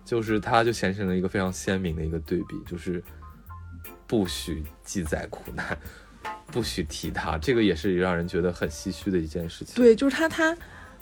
[0.06, 3.04] 就是它就形成了一个非常鲜明的一个对比，就是
[4.06, 5.78] 不许记载苦难，
[6.52, 9.76] 不许提它，这个也是让人觉得很唏嘘的一件事情。
[9.76, 10.56] 对，就是他他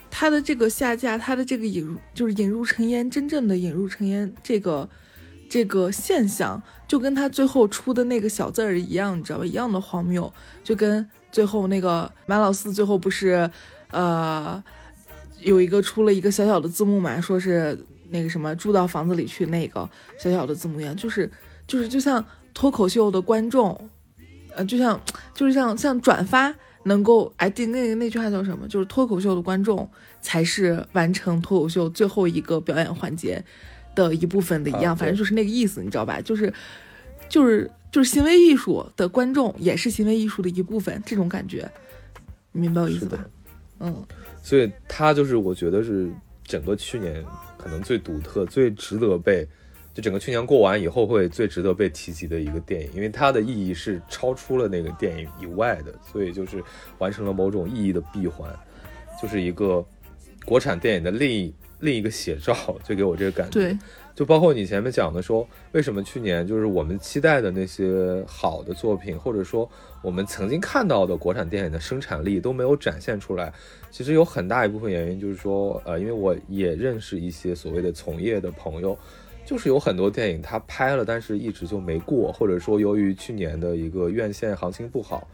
[0.10, 4.90] 他的这个下架，他的这个引入就是引入尘烟，真正的引入尘烟这个
[5.50, 9.46] 这个现象，就跟他最后出的那个小字儿一样，你知道吧？
[9.46, 10.32] 一样的荒谬，
[10.64, 13.50] 就跟最后那个马老四最后不是
[13.92, 14.64] 呃
[15.42, 17.78] 有一个出了一个小小的字幕嘛，说是
[18.14, 21.30] 那个什么住到房子里去那个小小的字幕一样，就是
[21.66, 22.24] 就是就像
[22.54, 23.90] 脱口秀的观众，
[24.56, 25.02] 呃，就像
[25.34, 28.68] 就是像像转发能够哎，对，那个那句话叫什么？
[28.68, 29.90] 就是脱口秀的观众
[30.22, 33.44] 才是完成脱口秀最后一个表演环节
[33.96, 36.22] 的一部分的一样，啊反正就是那个意思，你知道吧？
[36.22, 36.54] 就是
[37.28, 41.68] 就是就是行为艺术的观众也是行为艺术的一部分，这种感觉，
[42.52, 43.18] 你明白我意思吧？
[43.80, 44.06] 嗯，
[44.44, 46.12] 所以他就是我觉得是
[46.46, 47.24] 整个去年
[47.64, 49.48] 可能最独特、最值得被，
[49.94, 56.62] 就整个去年过完以后会最值得被提及的一个电影，因为它的意义是超出了那个电影以外的，所以就是
[56.98, 58.54] 完成了某种意义的闭环，
[59.22, 59.86] 就是一个
[60.44, 63.62] 国产电影的另一另一个写照，就给我这个感觉。
[63.62, 63.78] 对，
[64.16, 69.68] 就包括你前面讲的说，为什么去年就是我们期待的那些好的作品，或者说
[70.04, 73.52] 我们曾经看到的国产电影的生产力都没有展现出来。
[73.90, 78.96] 其实有很大一部分原因就是说，呃，因为我也认识一些所谓的从业的朋友，
[79.46, 85.28] 就是有很多电影他拍了，但是一直就没过，或者说由于去年的一个院线行情不好，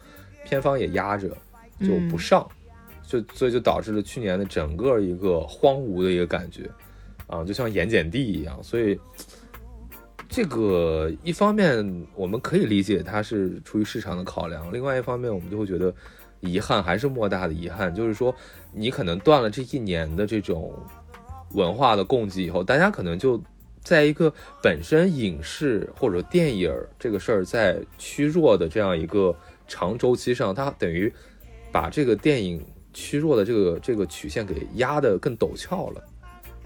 [0.46, 1.28] 片方也压着
[1.82, 2.48] 就不上，
[3.06, 6.70] 就所以就导致了去年的整个一个荒芜的一个感觉。
[7.30, 9.00] 啊，就像盐碱地一样，所以
[10.28, 15.94] 这个一方面我们可以理解它是出于市场的考量，另外一方面我们就会觉得
[16.40, 18.36] 遗憾还是莫大的遗憾，就是说
[18.74, 20.74] 你可能断了这一年的这种
[21.54, 23.42] 文化的供给以后，大家可能就
[23.84, 29.36] 在一个本身影视或者电影这个事儿在趋弱的这样一个
[29.68, 31.12] 长周期上，它等于
[31.72, 32.64] 把这个电影
[32.94, 36.04] 趋弱的这个这个曲线给压得更陡峭了。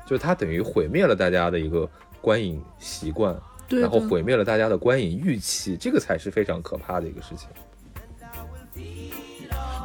[0.06, 1.89] 就是它等于毁灭了大家的一个
[2.22, 3.36] 观影习惯，
[3.68, 7.48] 对然后毁灭了大家的观影预期，这个才是非常可怕的一个事情。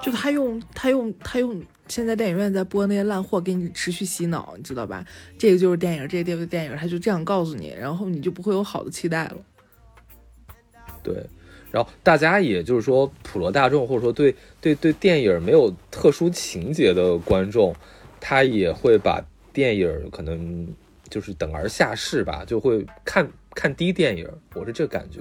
[0.03, 5.05] 就他用他用他用现在电影院在播那些烂货给你持续洗脑，你知道吧？
[5.37, 9.37] 这个就是电影，这个就是电影，他就这样告诉你，然后你就不会有好的期待了。
[11.03, 11.15] 对，
[11.71, 17.75] 然后大家也就是说普罗大众或者说对对对电影没有特殊情节的观众，
[18.21, 20.67] 他也会把电影可能
[21.09, 25.21] 就是等而下视吧，就会看看低电影，我是这感觉。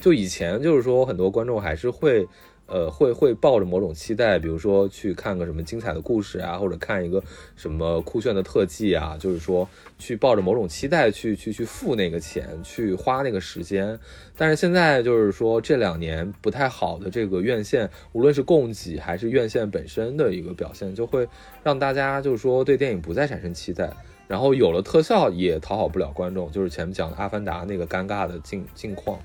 [0.00, 2.26] 就以前就是说很多观众还是会。
[2.66, 7.22] 呃，会会抱着某种期待，比如说去看个什么精彩的故事啊，或者看一个
[7.56, 13.98] 什么酷炫的特技啊，就是说去抱着某种期待去去去付那个钱，去花那个时间。
[14.36, 21.28] 但是现在就是说这两年不太好的这个院线，无论是供给还是院线本身的一个表现，就会
[21.62, 23.92] 让大家就是说对电影不再产生期待，
[24.26, 29.20] 然后有了特效也讨好不了观众，就是前面讲的《阿凡达》那个尴尬的境境况。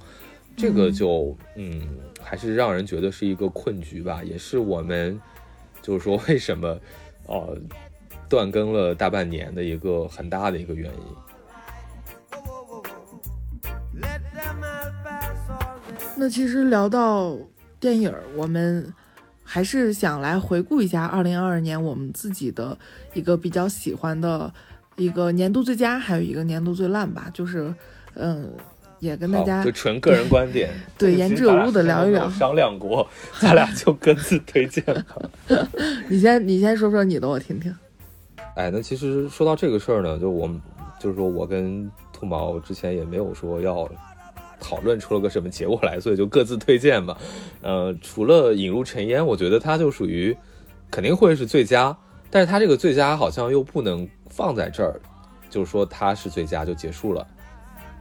[0.60, 1.82] 这个就嗯，
[2.22, 5.20] 还是让人觉得是一个困局吧，也是我们
[5.82, 6.78] 就是说为什么
[7.28, 7.58] 呃
[8.28, 11.00] 断更了大半年的一个很大的一个原因。
[16.18, 17.38] 那其实聊到
[17.80, 18.94] 电影儿，我们
[19.42, 22.78] 还是想来回顾一下二零二二年我们自己的
[23.14, 24.54] 一个比较喜欢的
[24.98, 27.32] 一个年度最佳，还有一个年度最烂吧。
[27.34, 27.74] 就是，
[28.16, 28.52] 嗯，
[29.00, 32.30] 也跟大家就纯个人观点， 对言之有物的聊一聊。
[32.30, 33.08] 商量过，
[33.40, 35.04] 咱俩就各自推荐吧。
[36.08, 37.74] 你先，你先说说你的，我听听。
[38.56, 40.62] 哎，那其实说到这个事儿呢，就我们
[41.00, 43.90] 就是说我跟兔毛之前也没有说要
[44.60, 47.18] 讨论出了个什么结果来，所以就各自推荐吧。
[47.62, 50.36] 呃，除了引入尘烟，我觉得它就属于
[50.92, 51.96] 肯定会是最佳，
[52.30, 55.00] 但是它这个最佳好像又不能放在这儿，
[55.50, 57.26] 就是说它是最佳就结束了。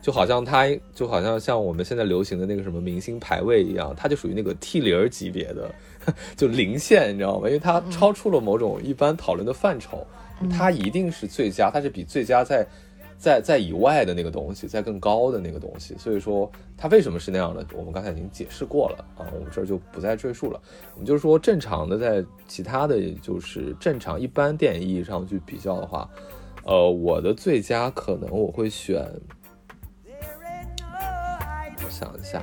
[0.00, 5.74] 就好像它就好像像我们现在流行的那个什么明星排位一样，它就属于那个 T 零级别的，
[6.36, 7.48] 就零线，你知道吗？
[7.48, 10.06] 因为它超出了某种一般讨论的范畴，
[10.50, 12.66] 它一定是最佳，它是比最佳在
[13.18, 15.96] 在在以外的那个东西，在更高的那个东西。
[15.98, 20.60] 所以说它为什么是那样的，我们刚才已经解释过了啊，我们这儿就不再赘述了。
[20.94, 26.08] 我们就是说正常的，在其他的就是正常一般电影意义上去比较的话，
[26.64, 29.04] 呃，我的最佳可能我会选。
[31.88, 32.42] 想一下，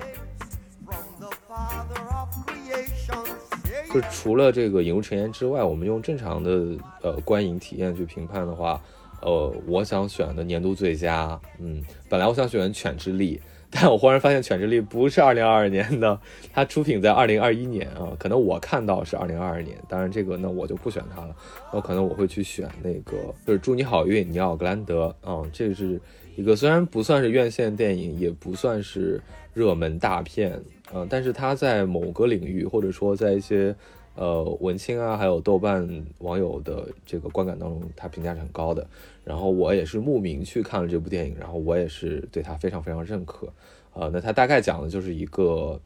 [3.93, 8.81] 就除了这个引入尘烟之外，我们用正常的呃观影体验去评判的话，
[9.21, 13.37] 呃，我想选的年度最佳，嗯，本来我想选《犬之力》，
[13.71, 16.19] 但我忽然发现《犬之力》不是 二零二二年的，
[16.53, 21.35] 它出品在二零二一年啊，可能我看到是二零二二年，当然这个那我就不选它了，
[21.71, 25.99] 那可能我会去选那个就是《祝你好运》，尼奥格兰德啊，这是
[26.35, 29.21] 一个虽然不算是院线电影，也不算是。
[29.55, 30.61] 热门大片，
[30.93, 33.73] 嗯，但是它在某个领域，或者说在一些
[34.13, 38.85] 呃文青啊，还有豆瓣网友的这个观感当中，它评价是很高的。
[39.23, 43.47] 然后我也是慕名去看了这部电影，然后我也是对它非常非常认可。
[43.93, 45.79] 呃，那它大概讲的就是一个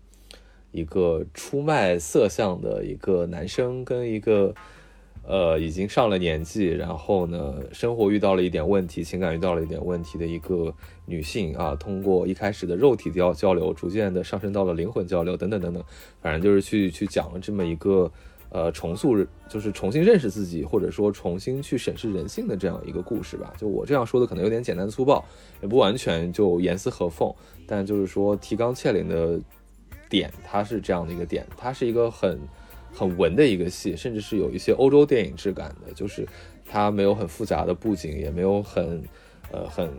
[0.71, 4.55] 一个出卖色相的一个男生跟一个。
[5.30, 10.74] 呃，已经上了年纪，然后呢，生活遇到了一点问题，情感遇到了一点问题的一个
[11.06, 15.84] 女性啊，通过一开始的肉体交交流，逐渐的上升到了灵魂交流，等等等等，
[16.20, 18.12] 反正就是去去讲了这么一个
[18.50, 23.54] 呃重塑，就是重新认识自己，或者说重新去审视人性的这样一个故事吧。
[23.56, 25.24] 就我这样说的可能有点简单粗暴，
[25.62, 27.32] 也不完全就严丝合缝，
[27.68, 29.39] 但就是说提纲挈领的
[30.10, 32.39] 点，它是这样的一个点，它是一个很。
[32.93, 36.28] 很文的一个戏，甚至是有一些欧洲电影质感的，就是
[36.65, 39.02] 它没有很复杂的布景，也没有很
[39.52, 39.89] 呃很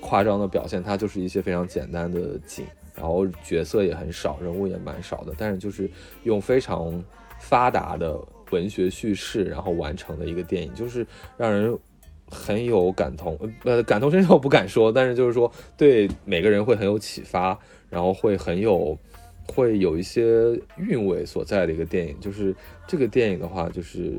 [0.00, 2.64] 夸张的表现，它就是一些非常简单的景，
[2.94, 5.90] 然后角色也很少，人物也蛮少的，但是就是
[6.22, 7.02] 用非常
[7.38, 8.18] 发达的
[8.50, 11.76] 文学叙事，然后完成的一个电影，就是让人
[12.30, 17.58] 很有感同呃感同身受不敢说，但是就是说对每个人会很有启发，
[17.90, 18.96] 然后会很有。
[19.48, 22.54] 会有一些韵味所在的一个电影，就是
[22.86, 24.14] 这个电影的话，就是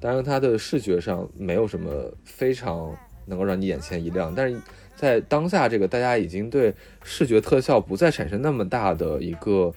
[0.00, 1.90] 当然它的视觉上没有什么
[2.24, 4.60] 非常能够让你眼前一亮，但是
[4.96, 9.72] 在当下这个大家已经对视觉特效不再产生那么大的一个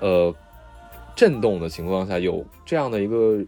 [0.00, 0.34] 呃
[1.14, 3.44] 震动的情况下，有这样的一个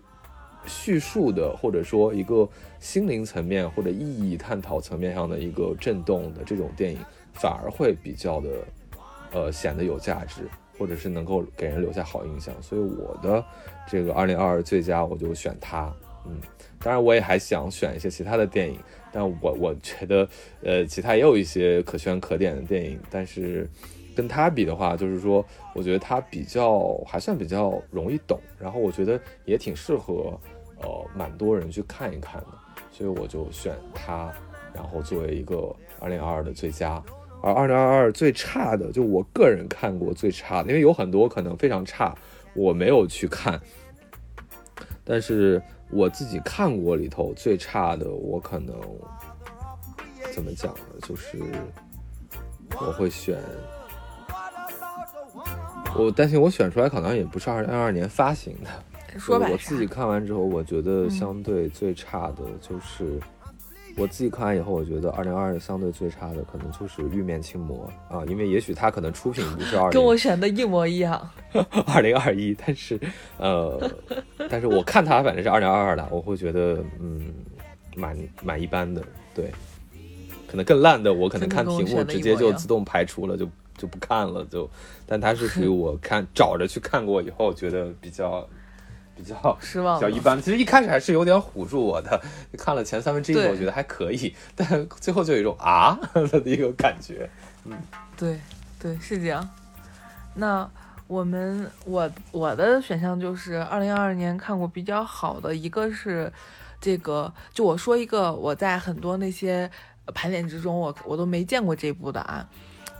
[0.67, 2.49] 叙述的或者说一个
[2.79, 6.99] 心灵层面或者意义探讨层面上的一个震动的这种电影，
[7.33, 8.49] 反而会比较的
[9.33, 10.43] 呃显得有价值。
[10.81, 13.45] 或者是能够给人留下好印象，所以我的
[13.87, 15.95] 这个二零二二最佳我就选它。
[16.25, 16.41] 嗯，
[16.79, 18.79] 当然我也还想选一些其他的电影，
[19.13, 20.27] 但我我觉得
[20.63, 23.69] 呃其他也有一些可圈可点的电影，但是
[24.17, 30.39] 跟它比的话，就是说我觉得它比较还算比较容易懂，然后我觉得也挺适合
[30.81, 32.59] 呃蛮多人去看一看的，
[32.91, 34.33] 所以我就选它，
[34.75, 37.03] 然后作为一个二零二二的最佳。
[37.43, 42.15] 而二零二二最差的，就我个人看过最差的，因为有很多可能非常差，
[42.55, 43.61] 我没有去看。
[45.05, 48.75] 但是我自己看过里头最差的，我可能
[50.33, 50.83] 怎么讲呢？
[51.03, 51.39] 就是
[52.79, 53.39] 我会选，
[55.97, 58.71] 我担心我选出来可能也不是二零二二年发行的。
[59.19, 59.49] 说吧。
[59.51, 63.19] 我自己看完之后，我觉得相对最差的就是。
[64.01, 67.87] 我自己看完以后，我觉得二零二二相对最差的可能就是《玉面青魔》
[68.17, 71.31] 啊，因为也许它可能出品不是二， 跟我选的一模一样，
[71.87, 72.99] 二零二一，但是
[73.37, 73.79] 呃，
[74.49, 77.31] 但是我看它反正是二零二二的，我会觉得嗯，
[77.95, 79.03] 蛮蛮一般的，
[79.35, 79.53] 对，
[80.49, 83.47] 可能更烂的，我可能看屏幕直接就自动排除了，就
[83.77, 84.67] 就不看了，就，
[85.05, 88.49] 但它是属于我看找着去看过以后觉得比较。
[89.25, 90.41] 比较失望，比较一般。
[90.41, 92.21] 其实一开始还是有点唬住我的，
[92.57, 97.29] 看了前三分之一，我觉得还可以，但最后就有一种啊 的一个感觉。
[97.65, 97.77] 嗯，
[98.17, 98.41] 对，
[98.79, 99.47] 对，是这样。
[100.35, 100.69] 那
[101.07, 106.33] 我们我我的选项就是二零二二年看过比较好的一个是
[106.81, 109.71] 这个，就我说一个我在很多那些
[110.15, 112.49] 盘点之中，我我都没见过这部的啊。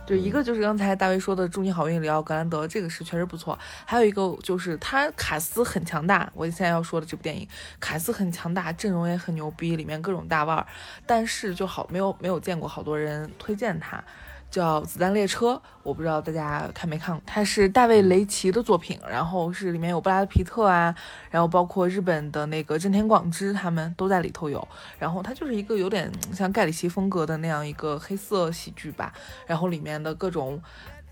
[0.05, 3.57] 就一个就是刚才大卫说的《祝你好运》里奥格兰德，这个是确实不错。
[3.85, 7.47] 还有一个就是他卡斯很强大，我现在要说的这部电影
[7.79, 10.65] 卡斯很强大，阵容也很牛逼，里面各种大腕儿，
[11.05, 14.03] 但是就好没有没有见过好多人推荐他。
[14.51, 20.93] 叫《子弹列车》，我不知道大家看没看过，它是大卫雷奇的作品，然后是里面有布拉德皮特啊，
[21.29, 24.67] 然后包括日本的那个真田广之他们都在里头有，
[24.99, 29.13] 然后它就是一个有点像盖里奇风格的那样一个黑色喜剧吧，
[29.47, 30.61] 然后里面的各种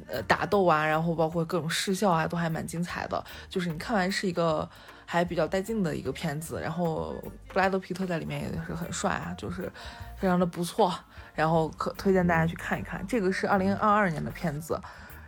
[0.08, 4.70] 呃打斗啊，然后包括各种视效啊，都还蛮精彩的，就是你看完是一个
[5.06, 7.16] 还比较带劲的一个片子，然后
[7.48, 9.72] 布拉德皮特在里面也是很帅啊，就是
[10.18, 10.94] 非常的不错。
[11.40, 14.78] 然后可推荐大家去看一看，这个是二零二二年的片子，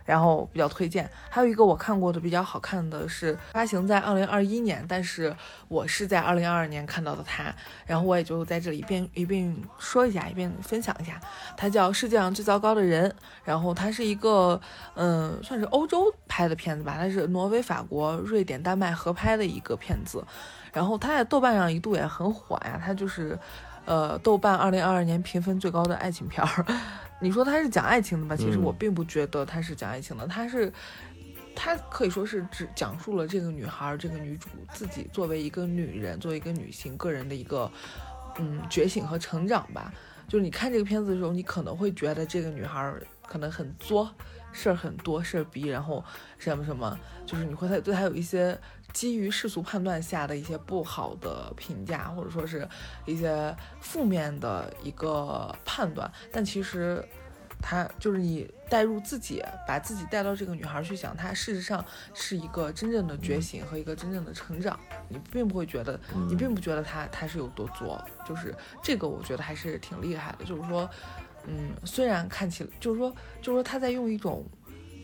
[0.04, 1.08] 然后比较推荐。
[1.30, 5.34] 还有一个我看过的比较好看的是发行在二零二一年，但是
[5.68, 7.44] 我是在二零二二年看到的它，
[7.86, 11.18] 然后我也就在这里一遍一并说一下，一遍分享一下。
[11.56, 13.08] 它叫《世界上最糟糕的人》，
[13.42, 14.60] 然后它是一个
[14.96, 20.22] 嗯，算是欧洲拍的片子吧，它是挪威、法国、瑞典、丹麦合拍的一个片子，
[20.74, 23.38] 然后它在豆瓣上一度也很火呀，它就是。
[23.84, 26.64] 呃，豆瓣二零二二年评分最高的爱情片儿，
[27.20, 28.36] 你说它是讲爱情的吧？
[28.36, 30.72] 其实我并不觉得它是讲爱情的，它是，
[31.54, 37.70] 它可以说是只讲述了这个女孩，这个女主自己作为一个女人，作为一个女性个人的一个，
[38.38, 39.92] 嗯，觉醒和成长吧。
[40.28, 42.92] 就是你看这个片子的时候，你可能会觉得这个女孩
[43.32, 44.12] 可能很作，
[44.52, 46.04] 事儿很多，事儿逼，然后
[46.36, 48.58] 什么什么，就是你会对他有一些。
[48.92, 52.68] 基于世俗判断下的一些不好的评价，或者说是
[53.06, 57.02] 一些负面的一个判断，但其实，
[57.62, 64.78] 他就是你带入自己，把自己带到这个女孩去想，她事实上是一个真正的觉醒和一个真正的成长。
[65.08, 70.44] 你并不会觉得，你并不觉得她她是有多作，就是这个我觉得还是挺厉害的。
[70.44, 70.86] 就是说，
[71.46, 74.44] 嗯，虽然看起来，就是说，就是说他在用一种。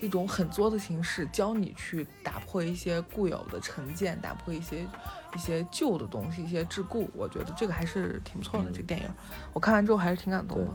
[0.00, 4.86] 一种很作的形式，教你去打破一些固有的成见，打破一些
[5.34, 7.04] 一些旧的东西，一些桎梏。
[7.16, 8.70] 我觉得这个还是挺不错的。
[8.70, 9.06] 这个电影，
[9.52, 10.66] 我看完之后还是挺感动的，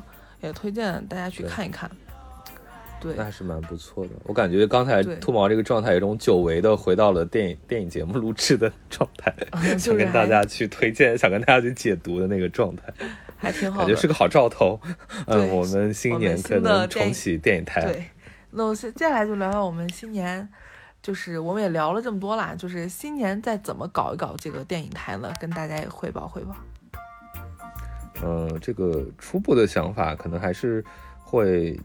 [0.42, 1.90] 也推荐大家去看一看。
[3.00, 4.12] 对，那还是蛮不错的。
[4.26, 9.34] 我感觉刚才兔毛这个状态，有种久违的回到了电影电影节目录制的状态，
[9.80, 12.94] 想跟大家去推荐，想跟大家去解读的那个状态，
[13.44, 14.80] 还挺好，感觉是个好兆头。
[15.28, 17.86] 嗯，我们新年可能重启电影台。
[17.86, 18.06] 对
[18.52, 20.48] 那我接下来就聊聊我们新年，
[21.02, 25.32] 就是我们也聊了这么多啦，就是新年再怎么搞一搞这个电影台呢？
[25.42, 26.56] 跟大家也汇报汇报。
[28.22, 30.86] 呃，这个初步的想法可能还是
[31.22, 31.78] 会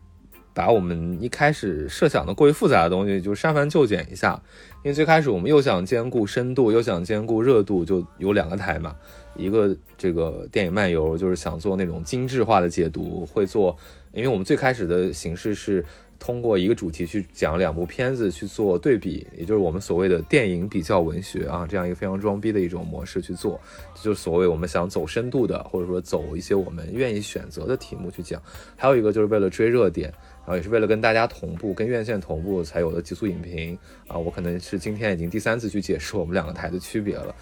[0.59, 4.42] 把我们一开始设想的过于复杂的东西就删繁就简一下，
[4.82, 8.96] 因为最开始我们又想兼顾深度，又想兼顾热度，就有两个台嘛，
[9.36, 13.76] 一个这个电影漫游就是想做那种精致化的解读，会做，
[14.11, 15.84] 因为我们最开始的形式是。
[16.20, 23.61] 通过一个主题去讲两部片子去做对比，也就是我们所谓的电影比较文学啊，这样一个非常装逼的一种模式去做，
[24.02, 28.42] 就是所谓我们想走深度的，或者说走一些我们愿意选择的题目去讲。
[28.76, 30.12] 还有一个就是为了追热点，
[30.49, 34.16] 然后也是为了跟大家同步、跟院线同步才有的极速影评啊。
[34.16, 37.34] 我可能是今天已经第三次去解释我们两个台的区别了。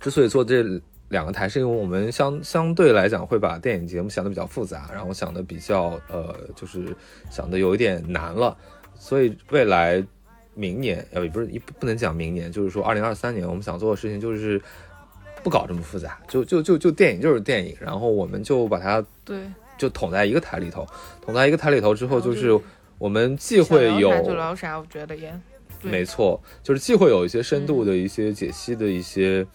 [0.00, 0.80] 之所以做这。
[1.08, 6.86] 两个台是因为我们相相对来讲会把电影节目想的比较复杂，然后想的比较呃，就是
[7.30, 8.56] 想的有一点难了，
[8.94, 10.02] 所以未来
[10.54, 14.58] 明年呃也不是一不能讲明年，就是说二零二三年我们想做的事情就是
[15.42, 19.44] 不搞这么复杂，就就就就电影就是电影，然后我们就把它对
[19.82, 20.86] 就捅在一个台里头，
[21.20, 22.58] 捅在一个台里头之后，就是
[22.98, 25.32] 我们既会有就聊啥，我觉得也
[25.82, 29.46] 没错，就是既会有一些深度的一些解析的一些。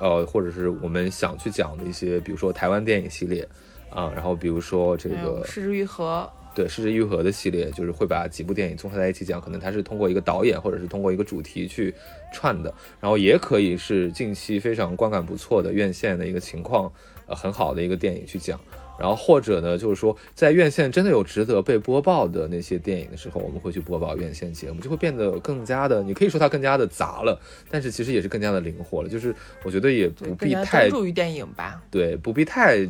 [0.00, 3.48] 呃，或者是我们想去讲的一些，比如说台湾电影系列
[3.90, 11.94] 啊，然后比如说这个《失之愈合》，对《失之愈合》的系列，就是会把几部电影综合在一起讲，可能它是通过一个导演或者是通过一个主题去
[12.32, 16.92] 串的，然后也可以是近期非常观感不错的院线的一个情况，
[17.26, 18.58] 呃，很好的一个电影去讲。
[18.98, 27.40] 然后或者呢，就是说，在院线真的有值得被播报的那些电影的时候，我们会去播报院线节目，就会变得更加的，你可以说它更加的杂了，
[27.70, 29.08] 但是其实也是更加的灵活了。
[29.08, 29.34] 就是
[29.64, 32.88] 我觉得也不必太专注于电影吧，对，不必太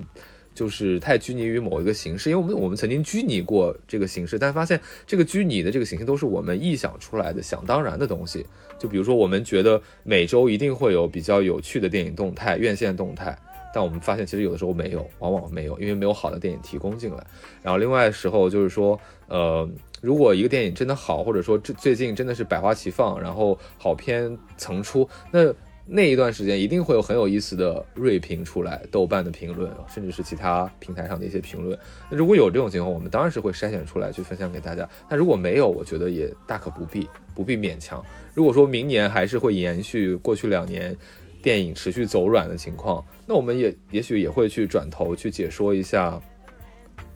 [0.55, 8.47] 就是太拘泥于某一个形式，因为我们我们曾经拘泥过这个形式，但发现这个拘泥的这个形式都是我们臆想出来的想当然的东西。
[8.79, 13.37] 就比如说，我们觉得每周一定会有比较有趣的电影动态，院线动态。
[13.75, 17.27] 但我们发现，其实有的时候没有，往往没有，因为没有好的电影提供进来。
[17.61, 19.69] 然后另外时候就是说，呃，
[20.01, 25.53] 如果一个电影真的好，或者说这最近真的是百花齐放，然后好片层出，那
[25.87, 31.79] 那一段时间一定会有很有意思的锐评出来，豆瓣的评论，甚至是其他平台上的一些评论。
[32.09, 34.89] 那如果有这种情况，我们当然是会筛选出来去分享给大家。
[35.11, 38.03] 但如果没有，我觉得也大可不必，不必勉强。
[38.33, 40.97] 如果说明年还是会延续过去两年
[41.45, 46.19] 电影持续走软的情况，那我们也也许也会去转头去解说一下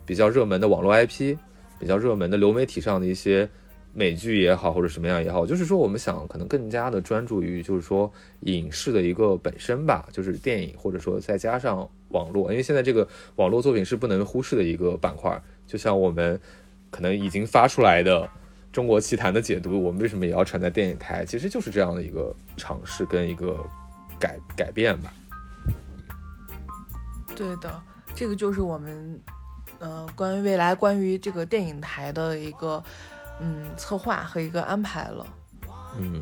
[0.05, 1.35] 比较热门的网络 IP，
[1.79, 3.49] 比较热门的流媒体上的一些。
[3.91, 8.09] 美剧也好，或者什么样也好，就是说我们想可能更加的专注于，就是说
[8.41, 13.05] 影视的一个本身吧，就是电影，或者说再加上网络，因为现在这个
[13.37, 15.41] 网络作品是不能忽视的一个板块。
[15.65, 16.39] 就像我们
[16.91, 18.21] 可能已经发出来的
[18.71, 21.25] 《中国奇谭》的解读，我们为什么也要传在电影台？
[21.25, 23.57] 其实就是这样的一个尝试跟一个
[24.19, 25.13] 改改变吧。
[27.35, 27.81] 对的，
[28.13, 29.21] 这个就是我们，
[29.79, 32.83] 呃，关于未来关于这个电影台的一个。
[33.41, 35.25] 嗯，策划和一个安排了。
[35.97, 36.21] 嗯，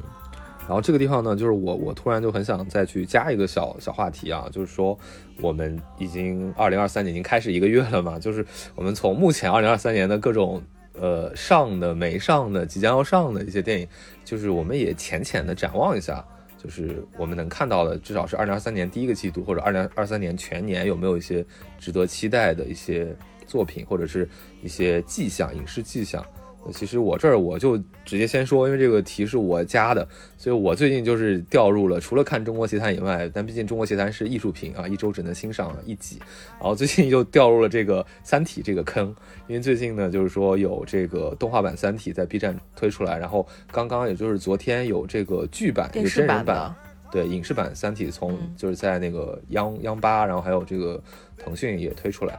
[0.60, 4.96] 然后这个地方呢，就是我我突然就很想再去加一个小小话题啊，就是说
[5.42, 8.46] 我们已经二零二三年已经开始一个月了嘛，就是
[8.76, 10.62] 我们从目前二零二三年的各种
[10.94, 13.88] 呃上的、没上的、即将要上的一些电影，
[14.24, 16.24] 就是我们也浅浅的展望一下，
[16.58, 21.46] 就是我们能看到的，至少是二零二三年第一个季度或者二零二三年全年有没有一些
[21.78, 24.28] 值得期待的一些作品或者是
[24.62, 26.26] 一些迹象、影视迹象。
[26.74, 30.06] 其实我这儿我就直接先说，因为这个题是我加的，
[30.38, 36.20] 所以我最近就是掉入了除了看《中国奇谭》以外，但毕竟《中国奇谭》是艺术品啊，一周只能欣赏一集，
[36.60, 39.16] 然后最近又掉入了这个《三体》这个坑，
[39.48, 46.76] 因为最近呢，就是说有这个动画版《三体》在 B 站推出来，然后刚刚也就是昨天有这个剧版、有真人版，
[47.10, 51.02] 对影视版《三体》从就是在那个央央八，然后还有这个
[51.38, 52.38] 腾讯也推出来。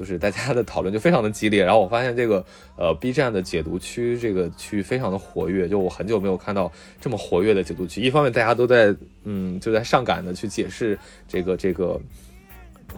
[0.00, 2.42] 就是大家的讨论就非常的激烈，然后我发现这个
[2.78, 8.00] 呃 B 站的解读区这个区域非常的活跃，就我很久没有看到这么活跃的解读区。
[8.00, 10.98] 一方面大家都在嗯就在上赶的去解释
[11.28, 12.00] 这个这个。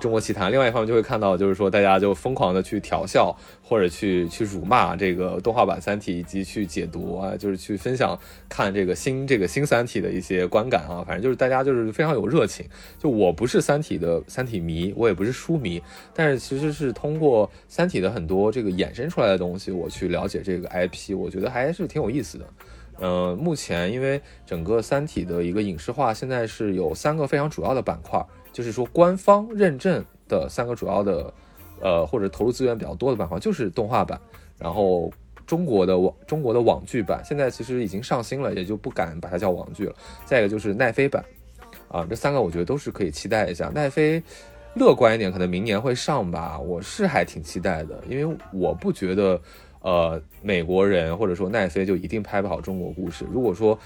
[0.01, 8.19] 中国奇谭，另外一方面就会看到，就是说大家就疯狂的去调笑或者去去辱骂这个动画版《三体》，以及去解读啊，就是去分享
[8.49, 11.05] 看这个新这个新《三体》的一些观感啊。
[11.07, 12.67] 反正就是大家就是非常有热情。
[12.99, 15.81] 就我不是《三体》的《三体》迷，我也不是书迷，
[16.13, 22.45] 但是其实是通过《三体》的很多这个衍生出来的东西，我去了解这个 IP，我觉得还是挺有意思的。
[23.01, 28.25] 嗯，目前因为整个《三体》的一个影视化，现在是有三个非常主要的板块。
[28.53, 31.33] 就是说，官方认证的三个主要的，
[31.81, 34.21] 呃，或者投入资源比较多的板块，就是动画版，
[34.59, 35.11] 然后
[35.47, 39.95] 中国的网中国的网剧版，现在其实已经上新了，也就不敢把它叫网剧了。
[40.25, 41.25] 再一个就是奈飞版，
[41.89, 43.69] 啊，这三个我觉得都是可以期待一下。
[43.71, 44.23] 奈飞
[44.75, 49.41] 乐观一点，可能明年会上吧，我是还挺期待的，因为我不觉得，
[49.81, 53.27] 呃，美国人或者说奈飞就一定拍不好中国故事。
[53.31, 53.79] 如果说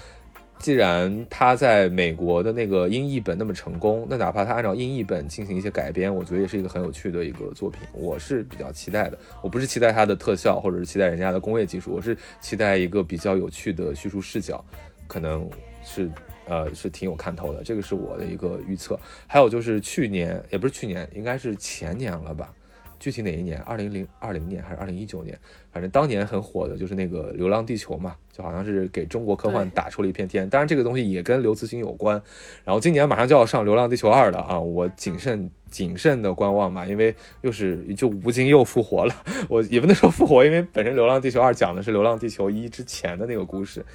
[0.59, 7.81] 既然他在美国的那个英译本那么成功，那哪怕他按照英译本进行一些改编，我觉得也是一个很有趣的一个作品。
[7.93, 9.17] 我是比较期待的。
[9.41, 14.63] 我不是期待它的特效，或者是期待人家的工业技术，我是期待一个比较有趣的叙述视角，
[15.07, 15.47] 可能
[15.83, 16.09] 是
[16.47, 17.63] 呃是挺有看头的。
[17.63, 18.99] 这个是我的一个预测。
[19.27, 22.51] 还有就是去年，也不是去年，应该是前年了吧？
[22.99, 23.59] 具体哪一年？
[23.61, 25.37] 二零零二零年还是二零一九年？
[25.71, 30.49] 反正当年很火的就是那个《流浪地球》嘛，就好像是给中国科幻打出了一片天。
[30.49, 32.19] 当然，这个东西也跟刘慈欣有关。
[32.63, 39.13] 然后今年马上就要上《流浪地球二》了啊，我谨慎谨慎的观望吧，因为又是就吴京又复活了。
[39.49, 43.85] 我也不能说复活，因为本身《流浪地球二》讲的是《流浪地球一》之前的那个故事。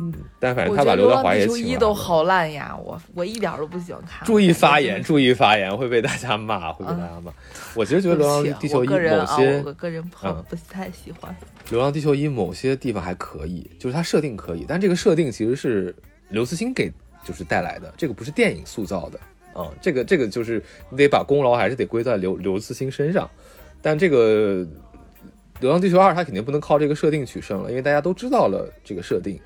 [0.00, 1.58] 嗯，但反正他把刘德华也请了。
[1.58, 4.24] 一都好烂呀，我我一点都不喜欢看。
[4.24, 7.32] 注意发言，注意发言，会被大家骂，会被大家骂。
[7.74, 10.16] 我其实觉得《流浪地球一》某些，我个人不
[10.48, 11.34] 不太喜欢。
[11.70, 15.94] 《流浪地球一》某些地方还可以，就是它设定可以，但这个设定其实是
[16.28, 16.92] 刘慈欣给
[17.24, 19.20] 就是带来的，这个不是电影塑造的
[19.60, 19.68] 啊。
[19.82, 23.28] 这个这个就是你得把功劳还是得归在刘刘慈欣身上。
[23.82, 24.64] 但这个
[25.60, 29.40] 《流浪地球二》它肯定不能靠这个设定取胜了，因为大家都知道了这个设定。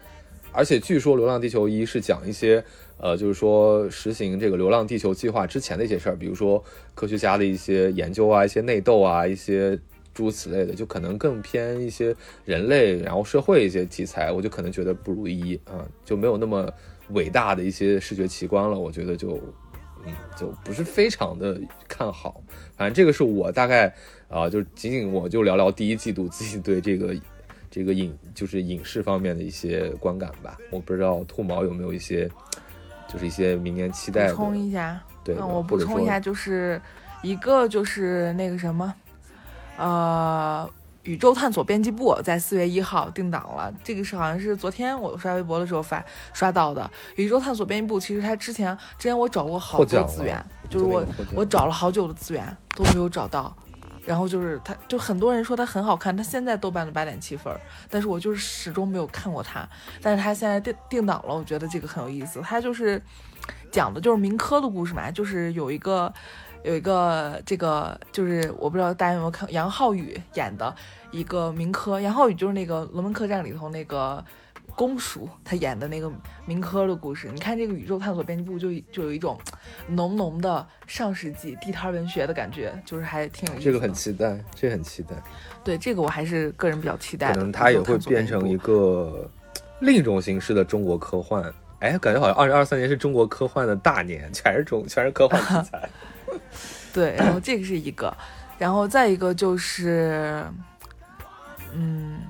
[0.52, 2.62] 而且据说《流浪地球一》是讲一些，
[2.98, 6.62] 呃，就是说实行这个流浪地球计划之前的一些事儿，比如说
[6.94, 9.78] 科学家的一些研究啊，一些内斗啊，一些
[10.12, 16.70] 诸如此类的，就可能更偏一些人类，然后社会一些题材，我就可能觉得不如一啊，就没有那么
[17.10, 19.40] 伟大的一些视觉奇观了，我觉得就，
[20.04, 22.42] 嗯，就不是非常的看好。
[22.76, 23.94] 反正这个是我大概
[24.28, 27.16] 啊，就仅仅我就聊聊第一季度自己对这个。
[27.74, 32.30] 这个影就是影视方面的一些观感吧，我不知道兔毛有没有一些，
[33.08, 34.28] 就是一些明年期待。
[34.28, 36.78] 补充一下，对，我补充一下，就是
[37.22, 38.94] 一个就是那个什么，
[39.78, 40.68] 呃，
[41.04, 46.04] 宇宙探索编辑部在四月一号定档了，这个是好像是昨天我刷微博的时候发
[46.34, 46.90] 刷到的。
[47.16, 51.02] 宇宙探索编辑部其实它之前之前我找过好多资源，就是我
[51.34, 53.56] 我找了好久的资源都没有找到。
[54.04, 57.54] 然后就是他，就很多人说他很好看，他现在豆瓣的八点七分，
[57.90, 59.68] 但是我就是始终没有看过他。
[60.00, 62.40] 但是他现在定定档了，我觉得这个很有意思。
[62.40, 63.00] 他就是
[63.70, 66.12] 讲的就是民科的故事嘛，就是有一个。
[66.64, 70.72] 有一个这个就是我不知道大家有没有看杨浩宇演的
[71.10, 74.24] 一个民科，杨浩宇就是那个《龙门客栈》里头那个
[74.76, 76.10] 公叔，他演的那个
[76.46, 77.28] 民科的故事。
[77.32, 79.38] 你看这个宇宙探索编辑部就就有一种
[79.88, 83.64] 浓浓的上世纪地摊文学的感觉，就是还挺有意思。
[83.64, 85.16] 这个很期待，这个很期待。
[85.62, 87.32] 对这个我还是个人比较期待。
[87.32, 89.30] 可能它也会变成一个
[89.80, 91.52] 另一种形式的中国科幻。
[91.80, 95.88] 哎，感觉好像二零二三年是中国科幻的大年，全是中全是科幻题材。
[96.94, 98.16] 对，然后这个是一个，
[98.58, 100.44] 然后再一个就是，
[101.72, 102.20] 嗯，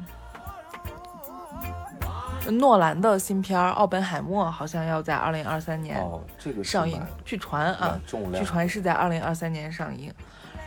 [2.51, 5.97] 诺兰的新片《奥本海默》好像要在二零二三年
[6.63, 8.01] 上映，据传啊，
[8.35, 10.13] 据传是在二零二三年上映。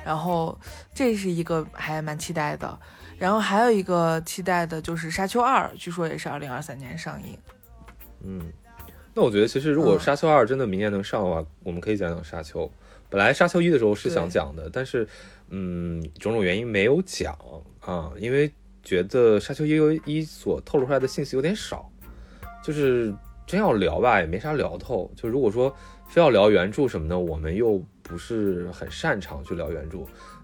[0.05, 0.55] 然后
[0.93, 2.79] 这是一个还蛮期待的，
[3.17, 7.35] 然后还有一个期待的就是《沙丘二》，据说也是二零二三年上映。
[8.21, 8.53] 嗯，
[9.15, 12.67] 那我觉得其实如果《沙丘二》真的明年能上的话，我们可以讲讲《沙丘》。
[13.09, 15.07] 本来沙丘一的时候是想讲的，但是，
[15.49, 17.35] 嗯，种种原因没有讲
[17.81, 18.53] 啊，因为
[18.85, 21.91] 觉得沙丘一一所透露出来的信息有点少，
[22.63, 23.13] 就是
[23.45, 25.11] 真要聊吧，也没啥聊头。
[25.15, 25.75] 就如果说
[26.07, 29.97] 非要聊原著什么的，我们又不是很擅长去聊原著。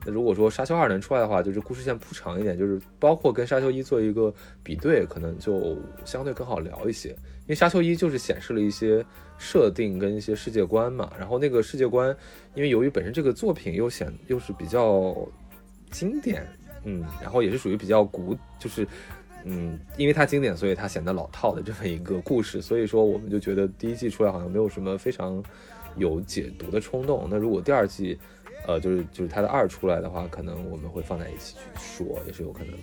[0.06, 4.34] 那如果说沙丘二能出来的话，就是故事线铺长一点，就是包括跟沙丘一做一个
[4.64, 7.10] 比对，可能就相对更好聊一些。
[7.10, 9.06] 因为沙丘一就是显示了一些。
[9.44, 12.16] 设定跟一些世界观嘛，然后那个世界观，
[12.54, 15.18] 因为由于本身这个作品又显又是比较
[15.90, 16.46] 经典，
[16.84, 18.88] 嗯，然后也是属于比较古，就是
[19.44, 25.44] 嗯，因为它经典，所以它显得老套的这么一个故事，所以说我们就觉得第一季出来好像没有什么非常
[25.96, 27.28] 有解读的冲动。
[27.30, 28.20] 那如果第二季，
[28.68, 32.74] 呃，就是就是它的二出来的话，可能我们会放在一起去说，也是有可能。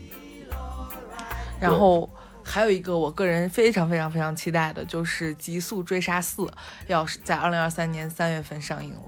[1.60, 2.08] 然后。
[2.48, 6.42] 还有一个我个人非常非常非常期待的，就是《极速追杀四》
[6.86, 9.00] 要是在二零二三年三月份上映了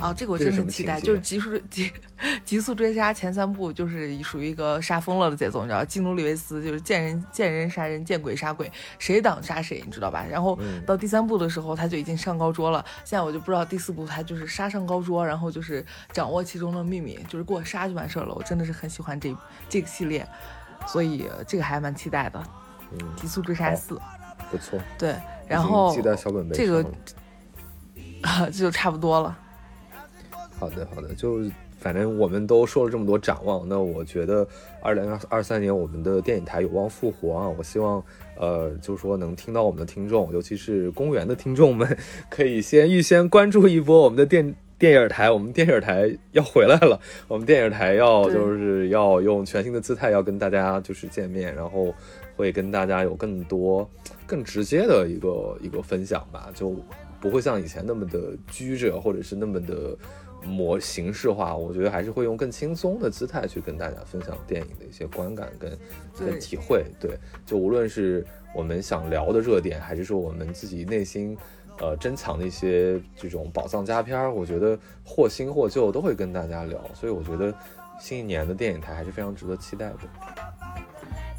[0.00, 0.14] 啊！
[0.14, 0.98] 这个我真的很期待。
[0.98, 1.92] 就是《极速极
[2.46, 10.24] 极速追杀》前三部就是属于一个杀疯了的节奏，你知道，基努里维斯就是见人见人杀人，见鬼杀鬼，谁挡杀谁，你知道吧？
[10.28, 12.82] 然后到第三部的时候，他就已经上高桌了。
[13.04, 18.34] 现在我就不知道第四部他就是杀上高桌，然后就是掌握其中的秘密，就是给我杀就完事儿了。
[18.34, 19.36] 我真的是很喜欢这
[19.68, 20.26] 这个系列，
[20.86, 22.42] 所以这个还蛮期待的。
[23.16, 23.98] 极速追杀四，
[24.50, 24.78] 不错。
[24.98, 25.14] 对，
[25.46, 25.94] 然后
[26.52, 26.84] 这个
[28.22, 29.36] 啊，这 就差不多了。
[30.58, 31.40] 好的，好的，就
[31.78, 34.44] 反正我们都说了这么多展望，那我觉得
[34.82, 37.48] 二零二二三年我们的电影台有望复活啊！
[37.56, 38.02] 我希望，
[38.36, 41.96] 呃，就是说能听到我们的听众，尤其是公园的听众们，
[42.28, 45.30] 可以先预先关注一波我们的电电影台。
[45.30, 51.94] 我们电影台要回来了，我们电影台要就是要用全新的姿态要跟大家就是见面，然后。
[52.38, 53.90] 会跟大家有更多、
[54.24, 56.76] 更直接的一个一个分享吧，就
[57.20, 59.98] 不会像以前那么的拘着，或者是那么的
[60.44, 61.56] 模形式化。
[61.56, 65.76] 我觉得还是会用更轻松的姿态去跟大家分享电影的一些观感跟
[66.16, 66.86] 跟体会。
[67.00, 68.24] 对，就无论是
[68.54, 71.36] 我们想聊的热点，还是说我们自己内心
[71.80, 76.80] 呃珍藏的一些这种宝藏佳片儿，我觉得或新或旧都会跟大家聊。
[76.94, 77.52] 所以我觉得
[77.98, 79.96] 新一年的电影台还是非常值得期待的。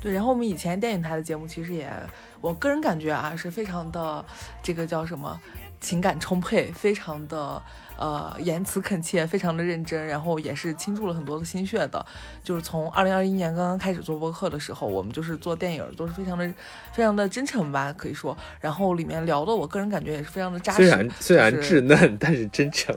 [0.01, 1.91] 对，然后我们以前电影台的节目其实也，
[2.39, 4.23] 我个人感觉啊，是非常的，
[4.63, 5.37] 这个叫什么，
[5.81, 7.61] 情感充沛，非常的
[7.97, 12.05] 呃言辞恳切，非常的认真，然后也是倾注了很多的心血的。
[12.41, 16.49] 就是从二零二一年刚刚开始做播客的时候，我们就是做电影都是非常的
[16.93, 18.37] 非常的真诚吧，可以说。
[18.61, 20.77] 然后里面聊的，我个人感觉也是非常的扎实。
[20.77, 22.95] 虽然虽然稚嫩，但是真诚。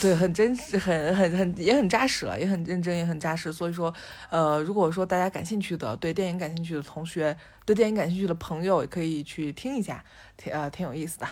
[0.00, 3.52] 对，很真实，很很很也很扎实了，也很认真，也很扎实。
[3.52, 3.92] 所以说，
[4.30, 10.02] 呃，如果说大家感兴趣的，对电影感兴趣的同学，对电影感兴趣的朋友，也可以去听一下，
[10.36, 11.26] 挺呃挺有意思的。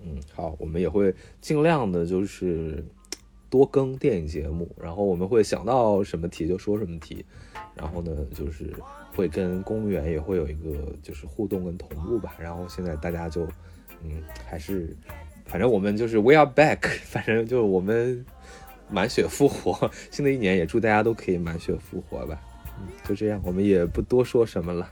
[0.00, 2.84] 嗯，好，我们也会尽量的，就是
[3.48, 7.24] 多更电影节目，然后我们会想到什么题就说什么题，
[7.74, 8.74] 然后呢，就是
[9.14, 12.34] 会跟公务员也会有一个就是互动跟同步吧。
[12.38, 13.46] 然后现在大家就，
[14.02, 14.96] 嗯，还是。
[15.54, 18.26] 反正我们就是 we are back， 反正就我们
[18.88, 19.88] 满血复活。
[20.10, 22.36] 新的一年也祝大家都可以满血复活吧。
[22.80, 24.90] 嗯，就这样，我们也不多说什么了。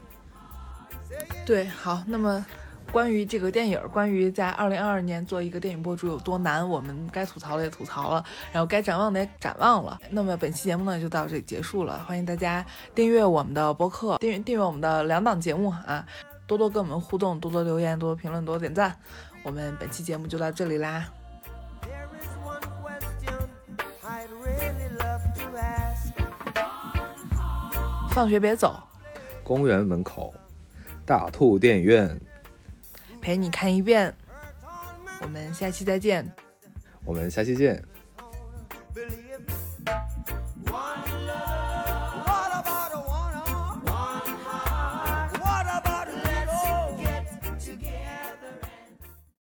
[1.45, 2.47] 对，好，那么
[2.93, 9.99] 关于这个电影，关于在二零二二年做一个电影博主有多难，我们该吐槽的也吐槽了，然后该展望的也展望了。
[10.11, 16.07] 那么本期节目呢就到这里结束了，欢迎大家订阅我们的博客，订阅订阅我们的两档节目啊，
[16.47, 18.97] 多多跟我们互动，多多留言，多多评论，多多点赞。
[19.43, 21.13] 我们本期节目就到这里啦。
[28.11, 28.79] 放学别走，
[29.43, 30.35] 公园门口，
[31.07, 32.21] 大兔电影院，
[33.21, 34.15] 陪你看一遍。
[35.23, 36.31] 我们下期再见。
[37.05, 37.83] 我们下期见。